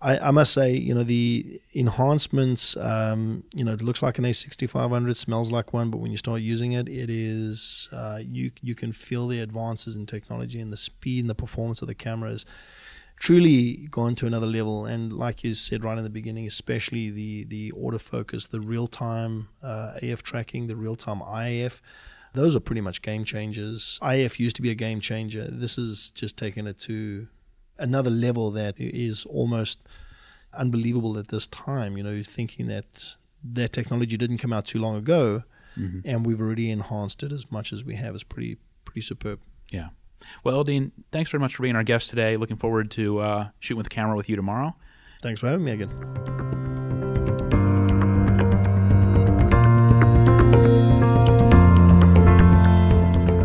I, 0.00 0.18
I, 0.18 0.30
must 0.30 0.52
say, 0.52 0.74
you 0.74 0.94
know, 0.94 1.02
the 1.02 1.60
enhancements, 1.74 2.76
um, 2.76 3.44
you 3.54 3.64
know, 3.64 3.72
it 3.72 3.82
looks 3.82 4.02
like 4.02 4.18
an 4.18 4.24
A6500, 4.24 5.16
smells 5.16 5.50
like 5.50 5.72
one, 5.72 5.90
but 5.90 5.98
when 5.98 6.10
you 6.10 6.18
start 6.18 6.42
using 6.42 6.72
it, 6.72 6.88
it 6.88 7.08
is, 7.08 7.88
uh, 7.92 8.18
you, 8.22 8.50
you 8.60 8.74
can 8.74 8.92
feel 8.92 9.26
the 9.26 9.40
advances 9.40 9.96
in 9.96 10.04
technology 10.04 10.60
and 10.60 10.72
the 10.72 10.76
speed 10.76 11.20
and 11.20 11.30
the 11.30 11.34
performance 11.34 11.80
of 11.80 11.88
the 11.88 11.94
cameras 11.94 12.44
truly 13.18 13.88
gone 13.90 14.14
to 14.14 14.26
another 14.26 14.46
level. 14.46 14.84
And 14.84 15.12
like 15.12 15.42
you 15.42 15.54
said 15.54 15.82
right 15.82 15.96
in 15.96 16.04
the 16.04 16.10
beginning, 16.10 16.46
especially 16.46 17.08
the, 17.08 17.44
the 17.44 17.72
autofocus, 17.72 18.50
the 18.50 18.60
real 18.60 18.86
time 18.86 19.48
uh, 19.62 19.94
AF 20.02 20.22
tracking, 20.22 20.66
the 20.66 20.76
real 20.76 20.96
time 20.96 21.22
Eye 21.22 21.48
AF 21.48 21.80
those 22.36 22.54
are 22.54 22.60
pretty 22.60 22.82
much 22.82 23.02
game 23.02 23.24
changers. 23.24 23.98
IF 24.02 24.38
used 24.38 24.56
to 24.56 24.62
be 24.62 24.70
a 24.70 24.74
game 24.74 25.00
changer. 25.00 25.48
This 25.50 25.76
has 25.76 26.10
just 26.10 26.36
taken 26.36 26.66
it 26.66 26.78
to 26.80 27.28
another 27.78 28.10
level 28.10 28.50
that 28.52 28.74
is 28.78 29.24
almost 29.26 29.80
unbelievable 30.52 31.18
at 31.18 31.28
this 31.28 31.46
time. 31.46 31.96
You 31.96 32.02
know, 32.02 32.22
thinking 32.22 32.66
that 32.68 33.16
that 33.44 33.72
technology 33.72 34.16
didn't 34.16 34.38
come 34.38 34.52
out 34.52 34.66
too 34.66 34.78
long 34.78 34.96
ago, 34.96 35.42
mm-hmm. 35.78 36.00
and 36.04 36.26
we've 36.26 36.40
already 36.40 36.70
enhanced 36.70 37.22
it 37.22 37.32
as 37.32 37.50
much 37.50 37.72
as 37.72 37.84
we 37.84 37.96
have 37.96 38.14
is 38.14 38.24
pretty 38.24 38.58
pretty 38.84 39.00
superb. 39.00 39.40
Yeah. 39.70 39.88
Well, 40.44 40.64
Dean, 40.64 40.92
thanks 41.12 41.30
very 41.30 41.40
much 41.40 41.56
for 41.56 41.62
being 41.62 41.76
our 41.76 41.84
guest 41.84 42.10
today. 42.10 42.36
Looking 42.36 42.56
forward 42.56 42.90
to 42.92 43.18
uh, 43.18 43.48
shooting 43.60 43.76
with 43.78 43.84
the 43.84 43.90
camera 43.90 44.16
with 44.16 44.28
you 44.28 44.36
tomorrow. 44.36 44.74
Thanks 45.22 45.40
for 45.40 45.48
having 45.48 45.64
me 45.64 45.72
again. 45.72 45.90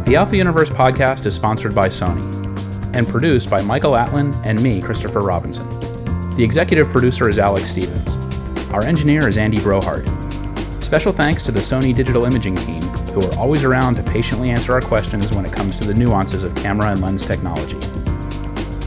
The 0.06 0.17
Alpha 0.17 0.36
Universe 0.36 0.70
podcast 0.70 1.26
is 1.26 1.34
sponsored 1.36 1.74
by 1.74 1.88
Sony 1.88 2.40
and 2.93 3.08
produced 3.08 3.49
by 3.49 3.62
Michael 3.62 3.93
Atlin 3.93 4.34
and 4.45 4.62
me, 4.62 4.82
Christopher 4.82 5.21
Robinson. 5.21 5.67
The 6.36 6.43
executive 6.43 6.89
producer 6.89 7.30
is 7.30 7.38
Alex 7.39 7.69
Stevens. 7.69 8.17
Our 8.71 8.84
engineer 8.84 9.27
is 9.27 9.38
Andy 9.38 9.60
Brohart. 9.60 10.08
Special 10.84 11.12
thanks 11.12 11.43
to 11.43 11.51
the 11.51 11.60
Sony 11.60 11.95
Digital 11.95 12.25
Imaging 12.25 12.56
team, 12.56 12.82
who 13.13 13.21
are 13.23 13.36
always 13.38 13.63
around 13.63 13.95
to 13.95 14.04
patiently 14.04 14.49
answer 14.49 14.73
our 14.73 14.82
questions 14.82 15.34
when 15.34 15.45
it 15.45 15.54
comes 15.54 15.80
to 15.80 15.88
the 15.88 15.93
nuances 15.93 16.43
of 16.43 16.56
camera 16.56 16.91
and 16.91 17.01
lens 17.01 17.23
technology. 17.23 17.77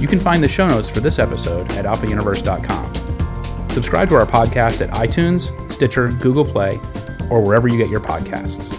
You 0.01 0.09
can 0.09 0.21
find 0.21 0.43
the 0.43 0.49
show 0.49 0.69
notes 0.69 0.91
for 0.91 1.01
this 1.01 1.19
episode 1.19 1.71
at 1.73 1.85
alphauniverse.com. 1.85 3.71
Subscribe 3.71 4.09
to 4.11 4.17
our 4.17 4.27
podcast 4.27 4.87
at 4.87 4.91
iTunes, 4.95 5.51
Stitcher, 5.73 6.09
Google 6.13 6.45
Play, 6.45 6.79
or 7.31 7.41
wherever 7.41 7.69
you 7.69 7.79
get 7.79 7.89
your 7.89 8.01
podcasts. 8.01 8.73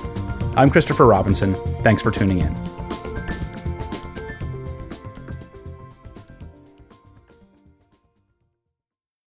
I'm 0.55 0.69
Christopher 0.69 1.05
Robinson. 1.05 1.55
Thanks 1.83 2.01
for 2.01 2.11
tuning 2.11 2.39
in. 2.39 2.74